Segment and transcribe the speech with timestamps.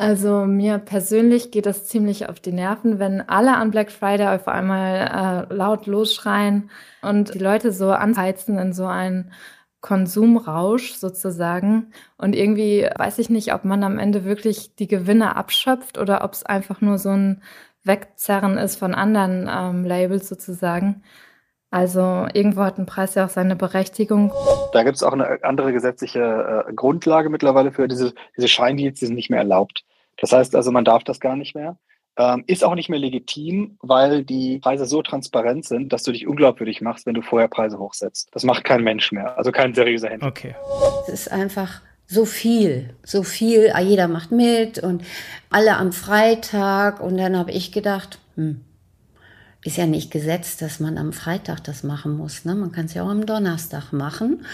[0.00, 4.48] Also mir persönlich geht das ziemlich auf die Nerven, wenn alle an Black Friday auf
[4.48, 6.70] einmal äh, laut losschreien
[7.02, 9.30] und die Leute so anheizen in so einen
[9.82, 11.92] Konsumrausch sozusagen.
[12.16, 16.32] Und irgendwie weiß ich nicht, ob man am Ende wirklich die Gewinne abschöpft oder ob
[16.32, 17.42] es einfach nur so ein
[17.84, 21.02] Wegzerren ist von anderen ähm, Labels sozusagen.
[21.70, 24.32] Also irgendwo hat ein Preis ja auch seine Berechtigung.
[24.72, 29.04] Da gibt es auch eine andere gesetzliche äh, Grundlage mittlerweile für diese, diese Scheindeals, die
[29.04, 29.84] sind nicht mehr erlaubt.
[30.20, 31.76] Das heißt also, man darf das gar nicht mehr.
[32.16, 36.26] Ähm, ist auch nicht mehr legitim, weil die Preise so transparent sind, dass du dich
[36.26, 38.28] unglaubwürdig machst, wenn du vorher Preise hochsetzt.
[38.32, 40.28] Das macht kein Mensch mehr, also kein seriöser Händler.
[40.28, 40.54] Okay.
[41.06, 45.04] Es ist einfach so viel, so viel, jeder macht mit und
[45.48, 47.00] alle am Freitag.
[47.00, 48.62] Und dann habe ich gedacht, hm,
[49.64, 52.44] ist ja nicht gesetzt, dass man am Freitag das machen muss.
[52.44, 52.54] Ne?
[52.54, 54.44] Man kann es ja auch am Donnerstag machen.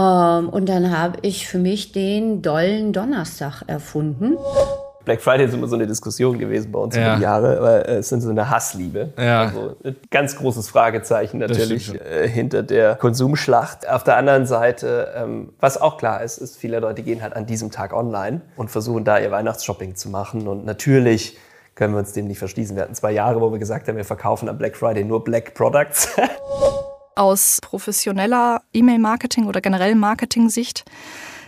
[0.00, 4.36] Ähm, und dann habe ich für mich den dollen Donnerstag erfunden.
[5.04, 7.02] Black Friday ist immer so eine Diskussion gewesen bei uns ja.
[7.02, 9.12] über die Jahre, aber es sind so eine Hassliebe.
[9.18, 9.42] Ja.
[9.42, 13.88] Also ein ganz großes Fragezeichen natürlich äh, hinter der Konsumschlacht.
[13.88, 17.46] Auf der anderen Seite, ähm, was auch klar ist, ist, viele Leute gehen halt an
[17.46, 20.46] diesem Tag online und versuchen da ihr Weihnachtsshopping zu machen.
[20.46, 21.38] Und natürlich
[21.74, 22.76] können wir uns dem nicht verschließen.
[22.76, 25.54] Wir hatten zwei Jahre, wo wir gesagt haben, wir verkaufen am Black Friday nur Black
[25.54, 26.10] Products.
[27.20, 30.86] Aus professioneller E-Mail-Marketing oder generell Marketing-Sicht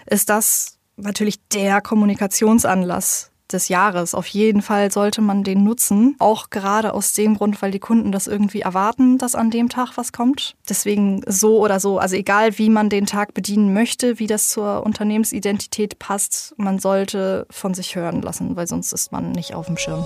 [0.04, 4.14] ist das natürlich der Kommunikationsanlass des Jahres.
[4.14, 6.14] Auf jeden Fall sollte man den nutzen.
[6.18, 9.96] Auch gerade aus dem Grund, weil die Kunden das irgendwie erwarten, dass an dem Tag
[9.96, 10.56] was kommt.
[10.68, 14.84] Deswegen so oder so, also egal wie man den Tag bedienen möchte, wie das zur
[14.84, 19.78] Unternehmensidentität passt, man sollte von sich hören lassen, weil sonst ist man nicht auf dem
[19.78, 20.04] Schirm.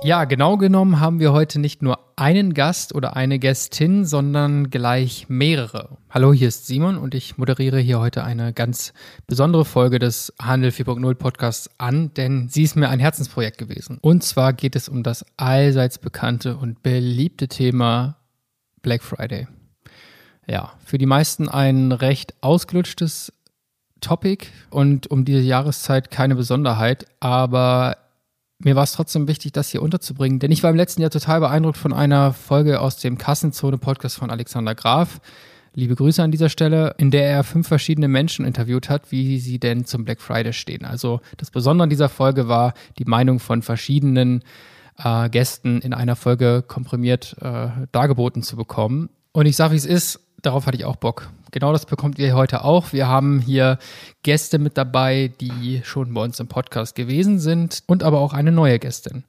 [0.07, 5.29] Ja, genau genommen haben wir heute nicht nur einen Gast oder eine Gästin, sondern gleich
[5.29, 5.99] mehrere.
[6.11, 8.93] Hallo, hier ist Simon und ich moderiere hier heute eine ganz
[9.27, 13.99] besondere Folge des Handel 4.0 Podcasts an, denn sie ist mir ein Herzensprojekt gewesen.
[14.01, 18.17] Und zwar geht es um das allseits bekannte und beliebte Thema
[18.83, 19.49] Black Friday.
[20.47, 23.33] Ja, für die meisten ein recht ausgelutschtes
[24.01, 28.06] Topic und um diese Jahreszeit keine Besonderheit, aber
[28.59, 31.41] mir war es trotzdem wichtig, das hier unterzubringen, denn ich war im letzten Jahr total
[31.41, 35.21] beeindruckt von einer Folge aus dem Kassenzone-Podcast von Alexander Graf.
[35.75, 39.59] Liebe Grüße an dieser Stelle, in der er fünf verschiedene Menschen interviewt hat, wie sie
[39.59, 40.87] denn zum Black Friday stehen.
[40.87, 44.43] Also das Besondere an dieser Folge war die Meinung von verschiedenen
[44.97, 49.11] äh, Gästen in einer Folge komprimiert äh, dargeboten zu bekommen.
[49.33, 51.29] Und ich sage, wie es ist, darauf hatte ich auch Bock.
[51.51, 52.93] Genau das bekommt ihr heute auch.
[52.93, 53.79] Wir haben hier
[54.23, 58.53] Gäste mit dabei, die schon bei uns im Podcast gewesen sind und aber auch eine
[58.53, 59.25] neue Gästin.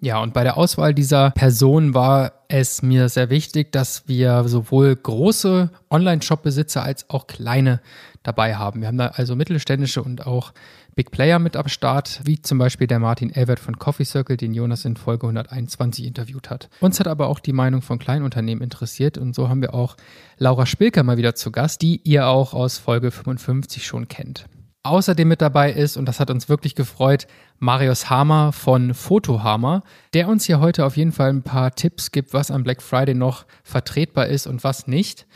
[0.00, 4.94] Ja, und bei der Auswahl dieser Person war es mir sehr wichtig, dass wir sowohl
[4.94, 7.80] große Online-Shop-Besitzer als auch kleine
[8.22, 8.80] dabei haben.
[8.80, 10.52] Wir haben da also mittelständische und auch
[10.98, 14.52] Big Player mit am Start, wie zum Beispiel der Martin Elbert von Coffee Circle, den
[14.52, 16.68] Jonas in Folge 121 interviewt hat.
[16.80, 19.96] Uns hat aber auch die Meinung von Kleinunternehmen interessiert und so haben wir auch
[20.38, 24.46] Laura Spilker mal wieder zu Gast, die ihr auch aus Folge 55 schon kennt.
[24.82, 27.28] Außerdem mit dabei ist, und das hat uns wirklich gefreut,
[27.60, 29.84] Marius Hamer von Fotohammer,
[30.14, 33.14] der uns hier heute auf jeden Fall ein paar Tipps gibt, was am Black Friday
[33.14, 35.28] noch vertretbar ist und was nicht.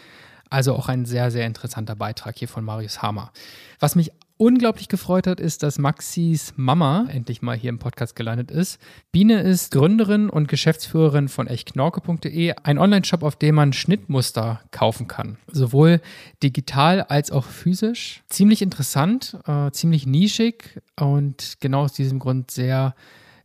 [0.50, 3.30] Also auch ein sehr, sehr interessanter Beitrag hier von Marius Hamer.
[3.78, 4.10] Was mich
[4.42, 8.80] unglaublich gefreut hat, ist, dass Maxis Mama endlich mal hier im Podcast gelandet ist.
[9.12, 15.38] Biene ist Gründerin und Geschäftsführerin von echtknorke.de, ein Online-Shop, auf dem man Schnittmuster kaufen kann.
[15.46, 16.00] Sowohl
[16.42, 18.24] digital als auch physisch.
[18.28, 22.96] Ziemlich interessant, äh, ziemlich nischig und genau aus diesem Grund sehr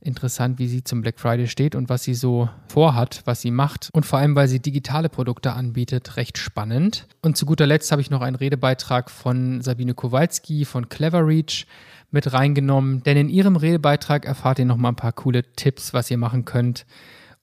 [0.01, 3.89] interessant, wie sie zum Black Friday steht und was sie so vorhat, was sie macht.
[3.93, 7.07] Und vor allem, weil sie digitale Produkte anbietet, recht spannend.
[7.21, 11.65] Und zu guter Letzt habe ich noch einen Redebeitrag von Sabine Kowalski von Cleverreach
[12.11, 13.03] mit reingenommen.
[13.03, 16.85] Denn in ihrem Redebeitrag erfahrt ihr nochmal ein paar coole Tipps, was ihr machen könnt,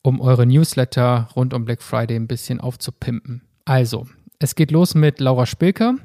[0.02, 3.42] um eure Newsletter rund um Black Friday ein bisschen aufzupimpen.
[3.64, 4.06] Also,
[4.38, 5.96] es geht los mit Laura Spilker.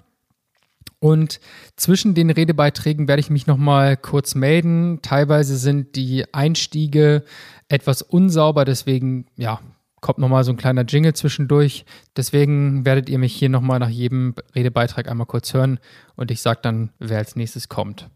[0.99, 1.39] Und
[1.77, 4.99] zwischen den Redebeiträgen werde ich mich nochmal kurz melden.
[5.01, 7.23] Teilweise sind die Einstiege
[7.69, 9.59] etwas unsauber, deswegen, ja,
[10.01, 11.85] kommt nochmal so ein kleiner Jingle zwischendurch.
[12.15, 15.79] Deswegen werdet ihr mich hier nochmal nach jedem Redebeitrag einmal kurz hören
[16.15, 18.09] und ich sage dann, wer als nächstes kommt.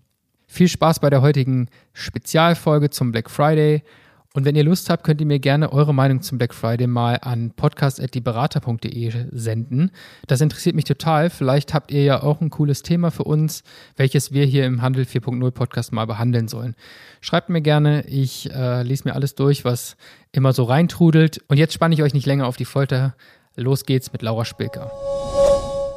[0.48, 3.84] Viel Spaß bei der heutigen Spezialfolge zum Black Friday.
[4.36, 7.20] Und wenn ihr Lust habt, könnt ihr mir gerne eure Meinung zum Black Friday mal
[7.22, 9.92] an podcast.dieberater.de senden.
[10.26, 11.30] Das interessiert mich total.
[11.30, 13.64] Vielleicht habt ihr ja auch ein cooles Thema für uns,
[13.96, 16.76] welches wir hier im Handel 4.0 Podcast mal behandeln sollen.
[17.22, 18.08] Schreibt mir gerne.
[18.08, 19.98] Ich äh, lese mir alles durch, was
[20.32, 21.44] immer so reintrudelt.
[21.48, 23.16] Und jetzt spanne ich euch nicht länger auf die Folter.
[23.56, 24.92] Los geht's mit Laura Spilker.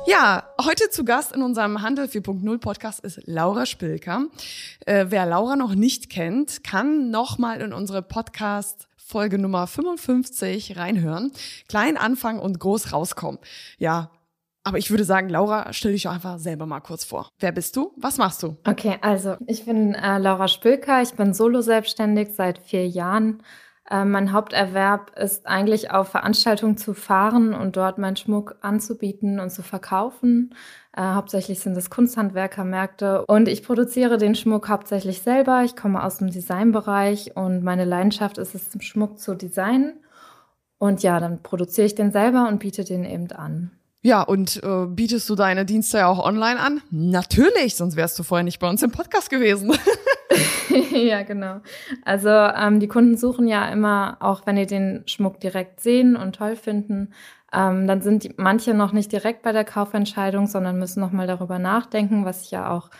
[0.09, 4.27] Ja, heute zu Gast in unserem Handel 4.0 Podcast ist Laura Spilker.
[4.87, 11.33] Äh, wer Laura noch nicht kennt, kann nochmal in unsere Podcast Folge Nummer 55 reinhören.
[11.69, 13.41] Klein anfangen und groß rauskommen.
[13.79, 14.13] Ja,
[14.63, 17.29] aber ich würde sagen, Laura, stell dich einfach selber mal kurz vor.
[17.41, 17.93] Wer bist du?
[17.97, 18.57] Was machst du?
[18.65, 21.03] Okay, also ich bin äh, Laura Spilker.
[21.03, 23.43] Ich bin solo selbstständig seit vier Jahren
[23.91, 29.51] äh, mein Haupterwerb ist eigentlich auf Veranstaltungen zu fahren und dort meinen Schmuck anzubieten und
[29.51, 30.55] zu verkaufen.
[30.97, 35.63] Äh, hauptsächlich sind es Kunsthandwerkermärkte und ich produziere den Schmuck hauptsächlich selber.
[35.65, 40.01] Ich komme aus dem Designbereich und meine Leidenschaft ist es, Schmuck zu designen.
[40.79, 43.71] Und ja, dann produziere ich den selber und biete den eben an.
[44.03, 46.81] Ja, und äh, bietest du deine Dienste ja auch online an?
[46.91, 49.73] Natürlich, sonst wärst du vorher nicht bei uns im Podcast gewesen.
[50.93, 51.61] ja, genau.
[52.05, 56.37] Also ähm, die Kunden suchen ja immer, auch wenn die den Schmuck direkt sehen und
[56.37, 57.13] toll finden,
[57.53, 61.59] ähm, dann sind die, manche noch nicht direkt bei der Kaufentscheidung, sondern müssen nochmal darüber
[61.59, 62.91] nachdenken, was ich ja auch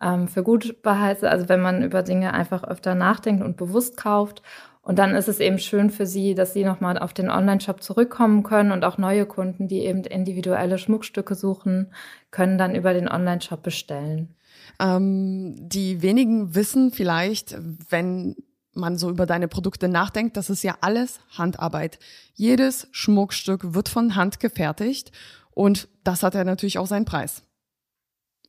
[0.00, 1.30] ähm, für gut behalte.
[1.30, 4.42] Also wenn man über Dinge einfach öfter nachdenkt und bewusst kauft
[4.86, 8.44] und dann ist es eben schön für sie, dass sie nochmal auf den Online-Shop zurückkommen
[8.44, 11.92] können und auch neue Kunden, die eben individuelle Schmuckstücke suchen,
[12.30, 14.36] können dann über den Online-Shop bestellen.
[14.80, 17.56] Ähm, die wenigen wissen vielleicht,
[17.88, 18.36] wenn
[18.72, 21.98] man so über deine Produkte nachdenkt, das ist ja alles Handarbeit.
[22.34, 25.12] Jedes Schmuckstück wird von Hand gefertigt
[25.52, 27.42] und das hat ja natürlich auch seinen Preis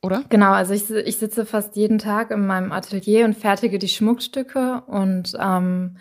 [0.01, 0.23] oder?
[0.29, 4.81] Genau, also ich, ich sitze fast jeden Tag in meinem Atelier und fertige die Schmuckstücke
[4.87, 5.97] und ähm,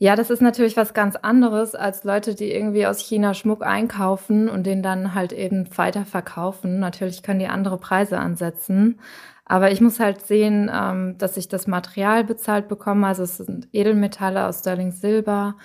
[0.00, 4.48] ja, das ist natürlich was ganz anderes als Leute, die irgendwie aus China Schmuck einkaufen
[4.48, 6.78] und den dann halt eben weiter verkaufen.
[6.78, 9.00] Natürlich können die andere Preise ansetzen.
[9.48, 13.06] Aber ich muss halt sehen, ähm, dass ich das Material bezahlt bekomme.
[13.06, 15.56] Also es sind Edelmetalle aus Sterling Silber.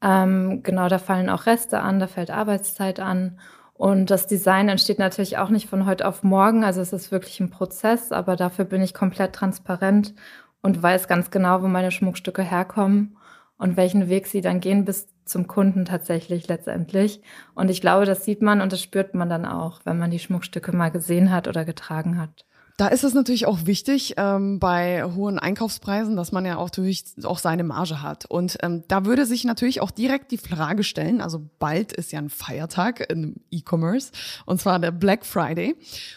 [0.00, 3.40] Ähm, genau, da fallen auch Reste an, da fällt Arbeitszeit an.
[3.74, 6.62] Und das Design entsteht natürlich auch nicht von heute auf morgen.
[6.64, 10.14] Also es ist wirklich ein Prozess, aber dafür bin ich komplett transparent
[10.62, 13.16] und weiß ganz genau, wo meine Schmuckstücke herkommen
[13.58, 17.20] und welchen Weg sie dann gehen bis zum Kunden tatsächlich letztendlich.
[17.54, 20.18] Und ich glaube, das sieht man und das spürt man dann auch, wenn man die
[20.20, 22.46] Schmuckstücke mal gesehen hat oder getragen hat.
[22.76, 27.04] Da ist es natürlich auch wichtig ähm, bei hohen Einkaufspreisen, dass man ja auch natürlich
[27.22, 28.24] auch seine Marge hat.
[28.26, 32.18] Und ähm, da würde sich natürlich auch direkt die Frage stellen, also bald ist ja
[32.18, 34.10] ein Feiertag im E-Commerce,
[34.44, 35.76] und zwar der Black Friday.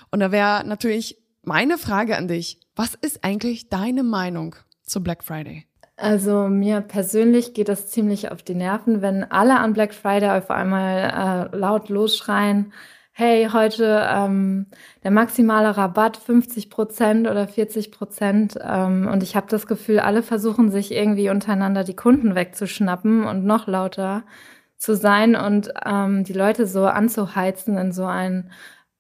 [0.09, 5.23] Und da wäre natürlich meine Frage an dich, was ist eigentlich deine Meinung zu Black
[5.23, 5.65] Friday?
[5.95, 10.51] Also mir persönlich geht das ziemlich auf die Nerven, wenn alle an Black Friday auf
[10.51, 12.71] einmal äh, laut losschreien,
[13.19, 14.67] hey, heute ähm,
[15.03, 18.59] der maximale Rabatt 50 Prozent oder 40 Prozent.
[18.61, 23.43] Ähm, und ich habe das Gefühl, alle versuchen sich irgendwie untereinander die Kunden wegzuschnappen und
[23.43, 24.23] noch lauter
[24.77, 28.51] zu sein und ähm, die Leute so anzuheizen in so einen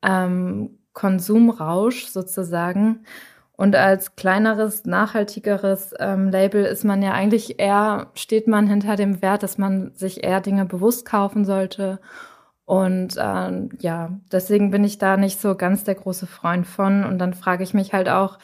[0.01, 3.05] ähm, Konsumrausch sozusagen.
[3.51, 9.21] Und als kleineres, nachhaltigeres ähm, Label ist man ja eigentlich eher, steht man hinter dem
[9.21, 11.99] Wert, dass man sich eher Dinge bewusst kaufen sollte.
[12.67, 17.05] Und ähm, ja, deswegen bin ich da nicht so ganz der große Freund von.
[17.05, 18.39] Und dann frage ich mich halt auch,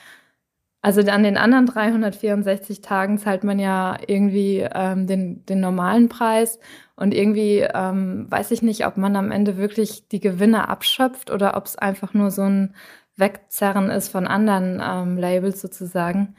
[0.81, 6.59] also an den anderen 364 Tagen zahlt man ja irgendwie ähm, den, den normalen Preis.
[6.95, 11.57] Und irgendwie ähm, weiß ich nicht, ob man am Ende wirklich die Gewinne abschöpft oder
[11.57, 12.75] ob es einfach nur so ein
[13.17, 16.35] wegzerren ist von anderen ähm, Labels sozusagen.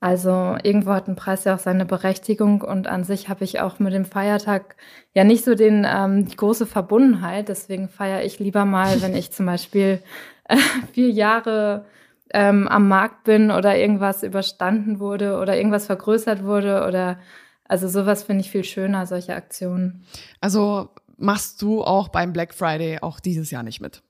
[0.00, 3.78] Also irgendwo hat ein Preis ja auch seine Berechtigung und an sich habe ich auch
[3.78, 4.76] mit dem Feiertag
[5.12, 7.48] ja nicht so den ähm, die große Verbundenheit.
[7.50, 10.02] Deswegen feiere ich lieber mal, wenn ich zum Beispiel
[10.44, 10.56] äh,
[10.92, 11.84] vier Jahre
[12.32, 17.18] ähm, am Markt bin oder irgendwas überstanden wurde oder irgendwas vergrößert wurde oder
[17.64, 20.04] also sowas finde ich viel schöner, solche Aktionen.
[20.40, 20.88] Also
[21.18, 24.02] machst du auch beim Black Friday auch dieses Jahr nicht mit?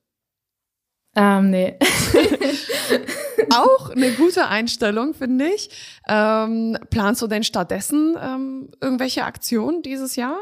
[1.15, 1.77] Ähm, nee.
[3.51, 5.71] auch eine gute Einstellung, finde ich.
[6.09, 10.37] Ähm, planst du denn stattdessen ähm, irgendwelche Aktionen dieses Jahr?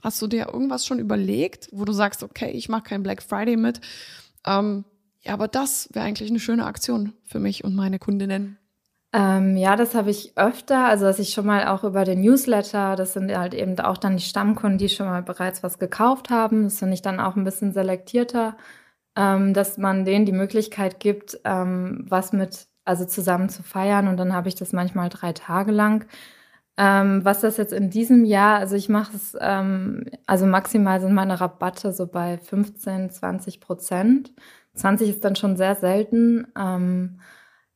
[0.00, 3.56] Hast du dir irgendwas schon überlegt, wo du sagst, okay, ich mache kein Black Friday
[3.56, 3.80] mit?
[4.46, 4.84] Ähm,
[5.20, 8.58] ja, aber das wäre eigentlich eine schöne Aktion für mich und meine Kundinnen.
[9.12, 10.84] Ähm, ja, das habe ich öfter.
[10.84, 14.16] Also, dass ich schon mal auch über den Newsletter, das sind halt eben auch dann
[14.16, 16.64] die Stammkunden, die schon mal bereits was gekauft haben.
[16.64, 18.56] Das finde ich dann auch ein bisschen selektierter,
[19.18, 24.06] ähm, dass man denen die Möglichkeit gibt, ähm, was mit, also zusammen zu feiern.
[24.08, 26.06] Und dann habe ich das manchmal drei Tage lang.
[26.76, 31.12] Ähm, was das jetzt in diesem Jahr, also ich mache es, ähm, also maximal sind
[31.14, 34.32] meine Rabatte so bei 15, 20 Prozent.
[34.74, 36.46] 20 ist dann schon sehr selten.
[36.56, 37.20] Ähm,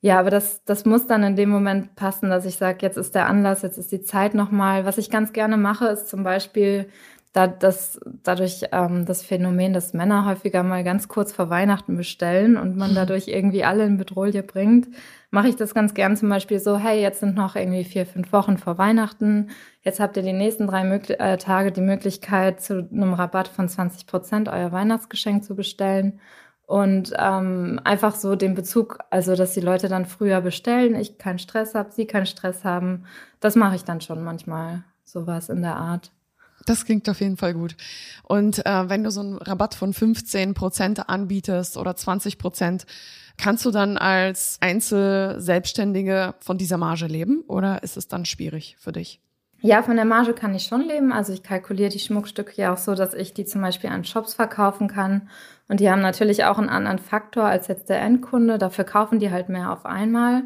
[0.01, 3.15] ja, aber das, das muss dann in dem Moment passen, dass ich sage, jetzt ist
[3.17, 4.85] der Anlass, jetzt ist die Zeit nochmal.
[4.85, 6.89] Was ich ganz gerne mache, ist zum Beispiel
[7.33, 12.59] da, das, dadurch ähm, das Phänomen, dass Männer häufiger mal ganz kurz vor Weihnachten bestellen
[12.59, 14.89] und man dadurch irgendwie alle in Bedrohung bringt,
[15.31, 18.33] mache ich das ganz gern zum Beispiel so, hey, jetzt sind noch irgendwie vier, fünf
[18.33, 19.49] Wochen vor Weihnachten,
[19.81, 23.67] jetzt habt ihr die nächsten drei Möglich äh, Tage die Möglichkeit, zu einem Rabatt von
[23.67, 26.21] 20 Prozent euer Weihnachtsgeschenk zu bestellen.
[26.67, 31.39] Und ähm, einfach so den Bezug, also dass die Leute dann früher bestellen, ich keinen
[31.39, 33.05] Stress habe, sie keinen Stress haben,
[33.41, 36.13] das mache ich dann schon manchmal, sowas in der Art.
[36.67, 37.77] Das klingt auf jeden Fall gut.
[38.23, 42.87] Und äh, wenn du so einen Rabatt von 15 Prozent anbietest oder 20 Prozent,
[43.37, 48.93] kannst du dann als Einzelselbstständige von dieser Marge leben oder ist es dann schwierig für
[48.93, 49.21] dich?
[49.65, 51.13] Ja, von der Marge kann ich schon leben.
[51.13, 54.35] Also ich kalkuliere die Schmuckstücke ja auch so, dass ich die zum Beispiel an Shops
[54.35, 55.29] verkaufen kann.
[55.69, 58.59] Und die haben natürlich auch einen anderen Faktor als jetzt der Endkunde.
[58.59, 60.43] Dafür kaufen die halt mehr auf einmal.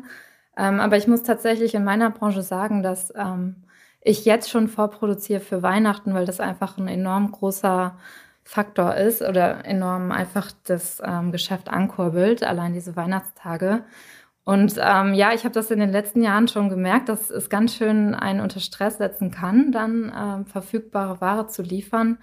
[0.59, 3.57] Ähm, aber ich muss tatsächlich in meiner Branche sagen, dass ähm,
[4.07, 7.99] ich jetzt schon vorproduziere für Weihnachten, weil das einfach ein enorm großer
[8.45, 13.85] Faktor ist oder enorm einfach das ähm, Geschäft ankurbelt, allein diese Weihnachtstage.
[14.45, 17.75] Und ähm, ja, ich habe das in den letzten Jahren schon gemerkt, dass es ganz
[17.75, 22.19] schön einen unter Stress setzen kann, dann ähm, verfügbare Ware zu liefern.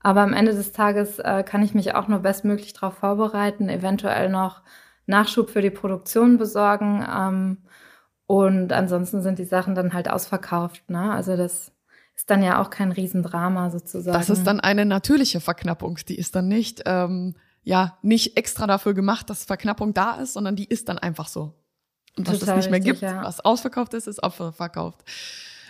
[0.00, 4.28] Aber am Ende des Tages äh, kann ich mich auch nur bestmöglich darauf vorbereiten, eventuell
[4.28, 4.62] noch
[5.06, 7.06] Nachschub für die Produktion besorgen.
[7.08, 7.58] Ähm,
[8.28, 10.90] und ansonsten sind die Sachen dann halt ausverkauft.
[10.90, 11.12] Ne?
[11.12, 11.72] Also das
[12.14, 14.12] ist dann ja auch kein Riesendrama sozusagen.
[14.12, 15.98] Das ist dann eine natürliche Verknappung.
[16.06, 20.56] Die ist dann nicht, ähm, ja, nicht extra dafür gemacht, dass Verknappung da ist, sondern
[20.56, 21.54] die ist dann einfach so.
[22.18, 23.24] Und was Total es nicht mehr richtig, gibt, ja.
[23.24, 25.04] was ausverkauft ist, ist auch verkauft.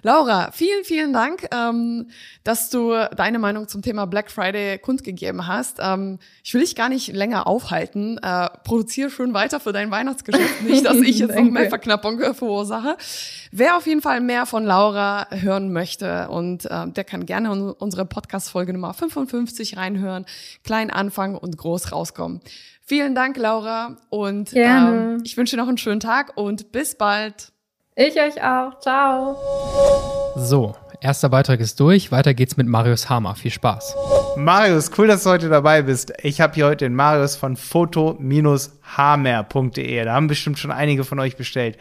[0.02, 2.10] Laura, vielen, vielen Dank, ähm,
[2.44, 5.78] dass du deine Meinung zum Thema Black Friday kundgegeben hast.
[5.80, 8.18] Ähm, ich will dich gar nicht länger aufhalten.
[8.18, 12.96] Äh, produziere schön weiter für dein Weihnachtsgeschäft, nicht, dass ich jetzt noch mehr Verknappung verursache.
[13.50, 17.70] Wer auf jeden Fall mehr von Laura hören möchte und äh, der kann gerne in
[17.70, 20.26] unsere Podcast-Folge Nummer 55 reinhören.
[20.64, 22.40] Klein anfangen und groß rauskommen.
[22.88, 23.96] Vielen Dank, Laura.
[24.08, 27.52] Und ähm, ich wünsche dir noch einen schönen Tag und bis bald.
[28.00, 28.78] Ich euch auch.
[28.78, 29.36] Ciao.
[30.36, 32.12] So, erster Beitrag ist durch.
[32.12, 33.34] Weiter geht's mit Marius Hammer.
[33.34, 33.96] Viel Spaß.
[34.36, 36.12] Marius, cool, dass du heute dabei bist.
[36.22, 40.04] Ich habe hier heute den Marius von foto-hamer.de.
[40.04, 41.76] Da haben bestimmt schon einige von euch bestellt.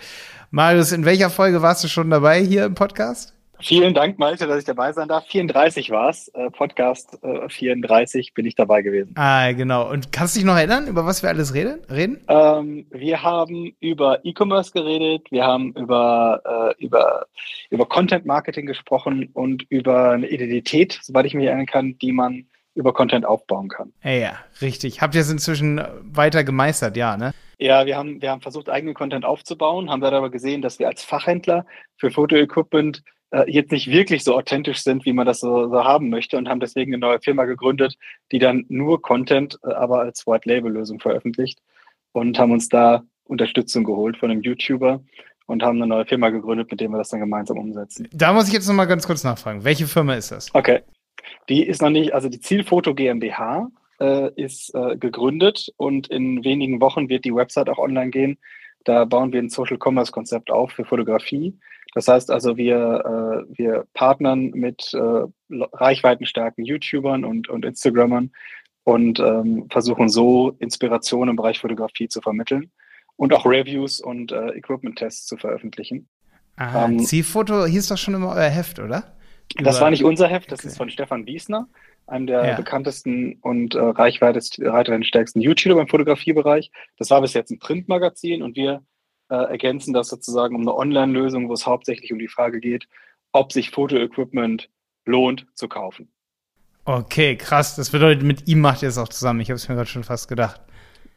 [0.50, 3.36] Marius, in welcher Folge warst du schon dabei hier im Podcast?
[3.60, 5.26] Vielen Dank, Malte, dass ich dabei sein darf.
[5.28, 6.28] 34 war es.
[6.30, 9.14] Äh, Podcast äh, 34 bin ich dabei gewesen.
[9.16, 9.90] Ah, genau.
[9.90, 11.80] Und kannst du dich noch erinnern, über was wir alles reden?
[11.90, 12.20] reden?
[12.28, 17.26] Ähm, wir haben über E-Commerce geredet, wir haben über, äh, über,
[17.70, 22.46] über Content Marketing gesprochen und über eine Identität, soweit ich mich erinnern kann, die man
[22.76, 23.92] über Content aufbauen kann.
[24.04, 25.02] Ja, ja, richtig.
[25.02, 27.34] Habt ihr es inzwischen weiter gemeistert, ja, ne?
[27.60, 31.04] Ja, wir haben, wir haben versucht, eigenen Content aufzubauen, haben darüber gesehen, dass wir als
[31.04, 31.66] Fachhändler
[31.98, 36.10] für Fotoequipment äh, jetzt nicht wirklich so authentisch sind, wie man das so, so, haben
[36.10, 37.98] möchte und haben deswegen eine neue Firma gegründet,
[38.32, 41.60] die dann nur Content, äh, aber als White-Label-Lösung veröffentlicht
[42.14, 45.02] und haben uns da Unterstützung geholt von einem YouTuber
[45.46, 48.08] und haben eine neue Firma gegründet, mit dem wir das dann gemeinsam umsetzen.
[48.12, 49.64] Da muss ich jetzt noch mal ganz kurz nachfragen.
[49.64, 50.54] Welche Firma ist das?
[50.54, 50.82] Okay.
[51.50, 53.70] Die ist noch nicht, also die Zielfoto GmbH
[54.00, 58.38] äh, ist äh, gegründet und in wenigen Wochen wird die Website auch online gehen.
[58.84, 61.58] Da bauen wir ein Social Commerce Konzept auf für Fotografie
[61.98, 62.76] das heißt also, wir,
[63.50, 68.30] äh, wir partnern mit äh, reichweitenstarken YouTubern und, und Instagrammern
[68.84, 72.70] und ähm, versuchen so Inspiration im Bereich Fotografie zu vermitteln
[73.16, 76.08] und auch Reviews und äh, Equipment-Tests zu veröffentlichen.
[76.56, 79.18] Ah, ähm, Zielfoto hieß doch schon immer euer Heft, oder?
[79.56, 80.68] Das war nicht unser Heft, das okay.
[80.68, 81.68] ist von Stefan Wiesner,
[82.06, 82.56] einem der ja.
[82.56, 86.70] bekanntesten und äh, reichweitestärksten YouTuber im Fotografiebereich.
[87.00, 88.84] Das war bis jetzt ein Printmagazin und wir
[89.30, 92.88] äh, ergänzen das sozusagen um eine Online-Lösung, wo es hauptsächlich um die Frage geht,
[93.32, 94.70] ob sich Fotoequipment
[95.06, 96.10] lohnt zu kaufen.
[96.86, 97.76] Okay, krass.
[97.76, 99.42] Das bedeutet, mit ihm macht ihr es auch zusammen.
[99.42, 100.62] Ich habe es mir gerade schon fast gedacht.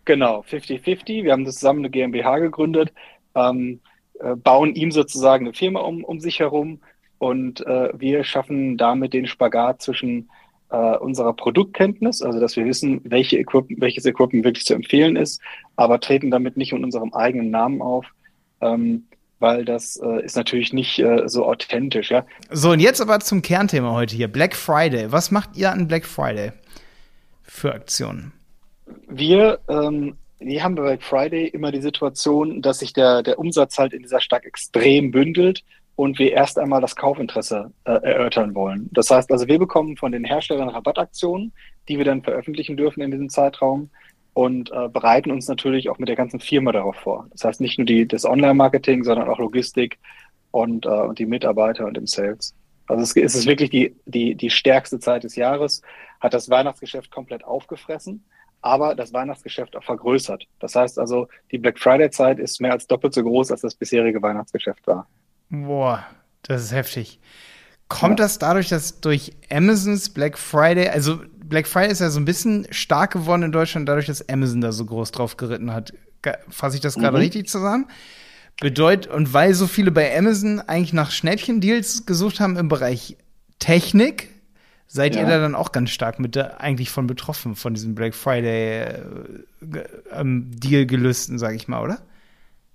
[0.04, 1.24] Genau, 50-50.
[1.24, 2.92] Wir haben das zusammen eine GmbH gegründet,
[3.34, 3.80] ähm,
[4.18, 6.80] äh, bauen ihm sozusagen eine Firma um, um sich herum
[7.18, 10.30] und äh, wir schaffen damit den Spagat zwischen
[10.70, 15.40] äh, unserer Produktkenntnis, also dass wir wissen, welche Equipment, welches Equipment wirklich zu empfehlen ist,
[15.76, 18.06] aber treten damit nicht in unserem eigenen Namen auf,
[18.60, 19.04] ähm,
[19.40, 22.10] weil das äh, ist natürlich nicht äh, so authentisch.
[22.10, 22.24] Ja?
[22.50, 25.10] So, und jetzt aber zum Kernthema heute hier, Black Friday.
[25.10, 26.52] Was macht ihr an Black Friday
[27.42, 28.32] für Aktionen?
[29.08, 33.78] Wir, ähm, wir haben bei Black Friday immer die Situation, dass sich der, der Umsatz
[33.78, 35.64] halt in dieser Stadt extrem bündelt
[36.00, 38.88] und wir erst einmal das Kaufinteresse äh, erörtern wollen.
[38.90, 41.52] Das heißt also, wir bekommen von den Herstellern Rabattaktionen,
[41.90, 43.90] die wir dann veröffentlichen dürfen in diesem Zeitraum
[44.32, 47.26] und äh, bereiten uns natürlich auch mit der ganzen Firma darauf vor.
[47.32, 49.98] Das heißt nicht nur die, das Online-Marketing, sondern auch Logistik
[50.52, 52.54] und, äh, und die Mitarbeiter und im Sales.
[52.86, 55.82] Also es, ist wirklich die, die, die stärkste Zeit des Jahres,
[56.18, 58.24] hat das Weihnachtsgeschäft komplett aufgefressen,
[58.62, 60.46] aber das Weihnachtsgeschäft auch vergrößert.
[60.60, 64.22] Das heißt also, die Black Friday-Zeit ist mehr als doppelt so groß, als das bisherige
[64.22, 65.06] Weihnachtsgeschäft war.
[65.50, 66.04] Boah,
[66.42, 67.20] das ist heftig.
[67.88, 68.24] Kommt ja.
[68.24, 72.66] das dadurch, dass durch Amazons Black Friday, also Black Friday ist ja so ein bisschen
[72.70, 75.92] stark geworden in Deutschland, dadurch, dass Amazon da so groß drauf geritten hat.
[76.48, 77.22] Fasse ich das gerade mhm.
[77.22, 77.86] richtig zusammen?
[78.60, 83.16] Bedeutet, und weil so viele bei Amazon eigentlich nach Schnäppchen-Deals gesucht haben im Bereich
[83.58, 84.28] Technik,
[84.86, 85.22] seid ja.
[85.22, 88.82] ihr da dann auch ganz stark mit da eigentlich von betroffen, von diesem Black Friday
[88.82, 89.00] äh,
[90.12, 91.98] ähm, Deal-Gelüsten, sag ich mal, oder?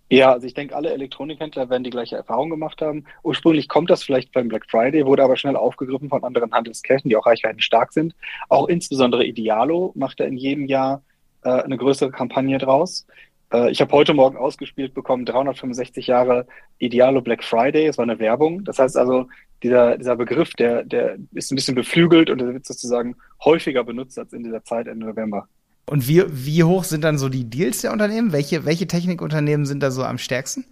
[0.09, 3.05] Ja, also ich denke, alle Elektronikhändler werden die gleiche Erfahrung gemacht haben.
[3.23, 7.15] Ursprünglich kommt das vielleicht beim Black Friday, wurde aber schnell aufgegriffen von anderen Handelsketten, die
[7.15, 8.15] auch reichweitenstark sind.
[8.47, 11.01] Auch insbesondere Idealo macht da in jedem Jahr
[11.43, 13.07] äh, eine größere Kampagne draus.
[13.51, 16.45] Äh, ich habe heute Morgen ausgespielt bekommen, 365 Jahre
[16.77, 17.87] Idealo Black Friday.
[17.87, 18.63] Es war eine Werbung.
[18.63, 19.27] Das heißt also,
[19.63, 24.19] dieser, dieser Begriff, der, der ist ein bisschen beflügelt und der wird sozusagen häufiger benutzt
[24.19, 25.47] als in dieser Zeit Ende November.
[25.85, 28.31] Und wie, wie hoch sind dann so die Deals der Unternehmen?
[28.31, 30.65] Welche, welche Technikunternehmen sind da so am stärksten?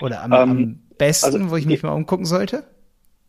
[0.00, 2.64] Oder am, ähm, am besten, also, wo ich mich mal umgucken sollte?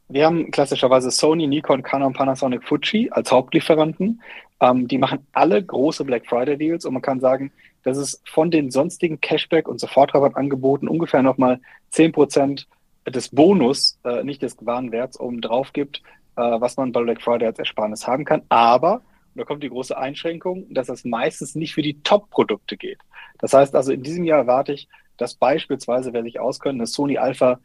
[0.08, 4.22] Wir haben klassischerweise Sony, Nikon, Canon, Panasonic, Fuji als Hauptlieferanten.
[4.62, 7.52] Ähm, die machen alle große Black Friday Deals und man kann sagen,
[7.84, 11.60] dass es von den sonstigen Cashback- und Sofortrabattangeboten ungefähr nochmal
[11.92, 12.66] 10%
[13.08, 16.02] des Bonus, äh, nicht des Warenwerts, oben drauf gibt,
[16.38, 18.44] äh, was man bei Black Friday als Ersparnis haben kann.
[18.50, 19.02] Aber
[19.34, 23.00] und da kommt die große Einschränkung, dass das meistens nicht für die Top-Produkte geht.
[23.40, 27.18] Das heißt also, in diesem Jahr erwarte ich, dass beispielsweise, wer sich auskennt, eine Sony
[27.18, 27.60] Alpha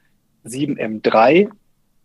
[0.44, 1.50] 7M3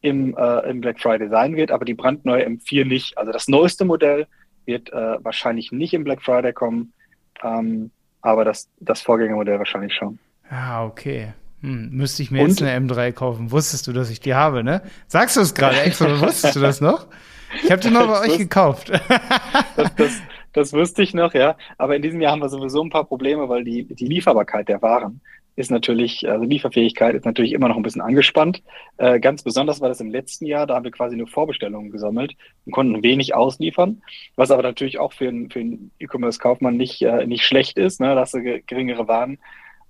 [0.02, 3.18] im, äh, im Black Friday sein wird, aber die brandneue M4 nicht.
[3.18, 4.28] Also das neueste Modell
[4.66, 6.94] wird äh, wahrscheinlich nicht im Black Friday kommen,
[7.42, 10.20] ähm, aber das, das Vorgängermodell wahrscheinlich schon.
[10.50, 11.34] Ah, okay.
[11.62, 12.50] Hm, müsste ich mir Und?
[12.50, 13.52] jetzt eine M3 kaufen.
[13.52, 14.82] Wusstest du, dass ich die habe, ne?
[15.08, 17.08] Sagst du es gerade extra, wusstest du das noch?
[17.62, 18.90] Ich habe die mal bei euch gekauft.
[19.76, 20.22] das, das,
[20.54, 21.56] das wusste ich noch, ja.
[21.78, 24.82] Aber in diesem Jahr haben wir sowieso ein paar Probleme, weil die, die Lieferbarkeit der
[24.82, 25.22] Waren
[25.56, 28.64] ist natürlich, also Lieferfähigkeit ist natürlich immer noch ein bisschen angespannt.
[28.98, 32.36] Äh, ganz besonders war das im letzten Jahr, da haben wir quasi nur Vorbestellungen gesammelt
[32.66, 34.02] und konnten wenig ausliefern,
[34.36, 38.00] was aber natürlich auch für einen für einen E-Commerce-Kaufmann nicht, äh, nicht schlecht ist.
[38.00, 38.16] Ne?
[38.16, 39.38] Da hast du geringere Waren,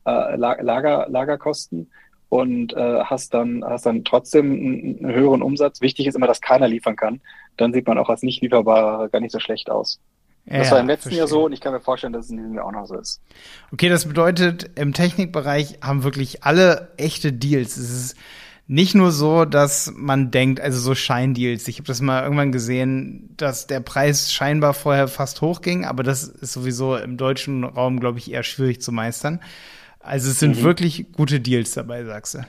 [0.06, 1.90] äh, Lager, Lagerkosten
[2.34, 5.82] und äh, hast dann hast dann trotzdem einen, einen höheren Umsatz.
[5.82, 7.22] Wichtig ist immer, dass keiner liefern kann.
[7.58, 10.00] Dann sieht man auch als nicht lieferbarer gar nicht so schlecht aus.
[10.46, 11.20] Ja, das war im letzten verstehe.
[11.20, 12.96] Jahr so und ich kann mir vorstellen, dass es in diesem Jahr auch noch so
[12.96, 13.22] ist.
[13.72, 17.78] Okay, das bedeutet, im Technikbereich haben wirklich alle echte Deals.
[17.78, 18.18] Es ist
[18.66, 21.68] nicht nur so, dass man denkt, also so Scheindeals.
[21.68, 26.24] Ich habe das mal irgendwann gesehen, dass der Preis scheinbar vorher fast hochging, aber das
[26.24, 29.40] ist sowieso im deutschen Raum, glaube ich, eher schwierig zu meistern.
[30.04, 30.64] Also es sind mhm.
[30.64, 32.40] wirklich gute Deals dabei, sagst du.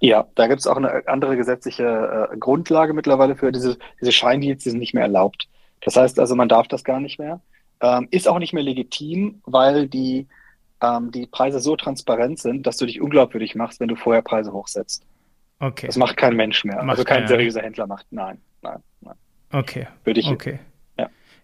[0.00, 4.62] Ja, da gibt es auch eine andere gesetzliche äh, Grundlage mittlerweile für diese, diese Scheindeals,
[4.62, 5.46] die sind nicht mehr erlaubt.
[5.82, 7.40] Das heißt also, man darf das gar nicht mehr.
[7.82, 10.26] Ähm, ist auch nicht mehr legitim, weil die,
[10.80, 14.52] ähm, die Preise so transparent sind, dass du dich unglaubwürdig machst, wenn du vorher Preise
[14.52, 15.04] hochsetzt.
[15.58, 15.86] Okay.
[15.86, 16.76] Das macht kein Mensch mehr.
[16.76, 18.06] Macht also kein seriöser Händler macht.
[18.10, 19.14] Nein, nein, nein.
[19.52, 19.86] Okay.
[20.04, 20.60] Würde ich, okay.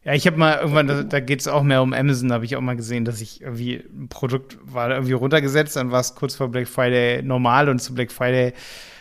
[0.06, 2.54] Ja, ich habe mal irgendwann, da, da geht es auch mehr um Amazon, habe ich
[2.54, 6.36] auch mal gesehen, dass ich irgendwie ein Produkt war irgendwie runtergesetzt, dann war es kurz
[6.36, 8.52] vor Black Friday normal und zu Black Friday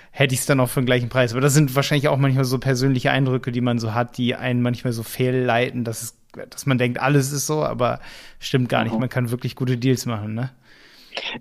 [0.10, 1.34] hätte ich es dann auch für den gleichen Preis.
[1.34, 4.64] Aber das sind wahrscheinlich auch manchmal so persönliche Eindrücke, die man so hat, die einen
[4.64, 6.18] manchmal so fehlleiten, dass es
[6.50, 8.00] dass man denkt, alles ist so, aber
[8.40, 8.94] stimmt gar nicht.
[8.94, 9.02] Mhm.
[9.02, 10.50] Man kann wirklich gute Deals machen, ne?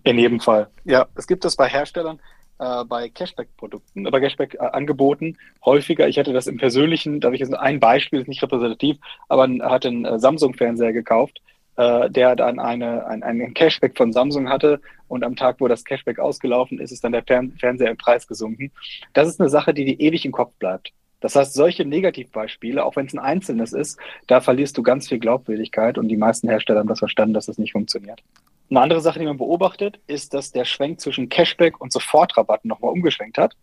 [0.05, 0.69] In jedem Fall.
[0.85, 2.21] Ja, es gibt das bei Herstellern,
[2.59, 6.09] äh, bei Cashback-Produkten, bei Cashback-Angeboten häufiger.
[6.09, 9.49] Ich hatte das im Persönlichen, da habe ich jetzt ein Beispiel, ist nicht repräsentativ, aber
[9.69, 11.41] hat einen äh, Samsung-Fernseher gekauft,
[11.77, 15.85] äh, der dann eine, ein, einen Cashback von Samsung hatte und am Tag, wo das
[15.85, 18.71] Cashback ausgelaufen ist, ist dann der Fern Fernseher im Preis gesunken.
[19.13, 20.93] Das ist eine Sache, die dir ewig im Kopf bleibt.
[21.21, 25.19] Das heißt, solche Negativbeispiele, auch wenn es ein einzelnes ist, da verlierst du ganz viel
[25.19, 28.23] Glaubwürdigkeit und die meisten Hersteller haben das verstanden, dass das nicht funktioniert.
[28.71, 32.93] Eine andere Sache, die man beobachtet, ist, dass der Schwenk zwischen Cashback und Sofortrabatten nochmal
[32.93, 33.55] umgeschwenkt hat.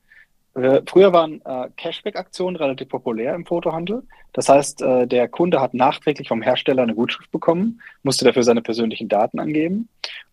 [0.53, 4.03] Äh, früher waren äh, Cashback-Aktionen relativ populär im Fotohandel.
[4.33, 8.61] Das heißt, äh, der Kunde hat nachträglich vom Hersteller eine Gutschrift bekommen, musste dafür seine
[8.61, 9.87] persönlichen Daten angeben.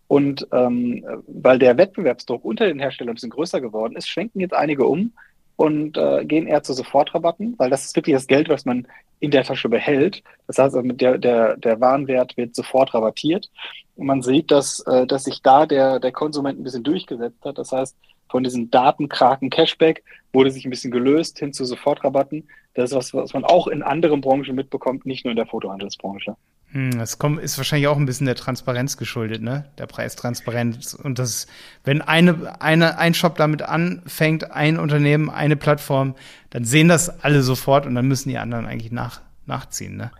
[0.08, 4.54] Und ähm, weil der Wettbewerbsdruck unter den Herstellern ein bisschen größer geworden ist, schwenken jetzt
[4.54, 5.12] einige um
[5.58, 8.86] und äh, gehen eher zu Sofortrabatten, weil das ist wirklich das Geld, was man
[9.18, 10.22] in der Tasche behält.
[10.46, 13.50] Das heißt, also der, der, der Warenwert wird sofort rabattiert.
[13.96, 17.58] Und man sieht, dass, äh, dass sich da der, der Konsument ein bisschen durchgesetzt hat.
[17.58, 17.96] Das heißt,
[18.30, 22.46] von diesen Datenkraken Cashback wurde sich ein bisschen gelöst hin zu Sofortrabatten.
[22.74, 26.36] Das ist was, was man auch in anderen Branchen mitbekommt, nicht nur in der Fotohandelsbranche.
[26.72, 29.64] Hm, das kommt, ist wahrscheinlich auch ein bisschen der Transparenz geschuldet, ne?
[29.78, 30.92] Der Preistransparenz.
[30.94, 31.46] Und das,
[31.84, 36.14] wenn eine, eine, ein Shop damit anfängt, ein Unternehmen, eine Plattform,
[36.50, 40.10] dann sehen das alle sofort und dann müssen die anderen eigentlich nach, nachziehen, ne?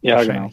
[0.00, 0.50] Ja, genau.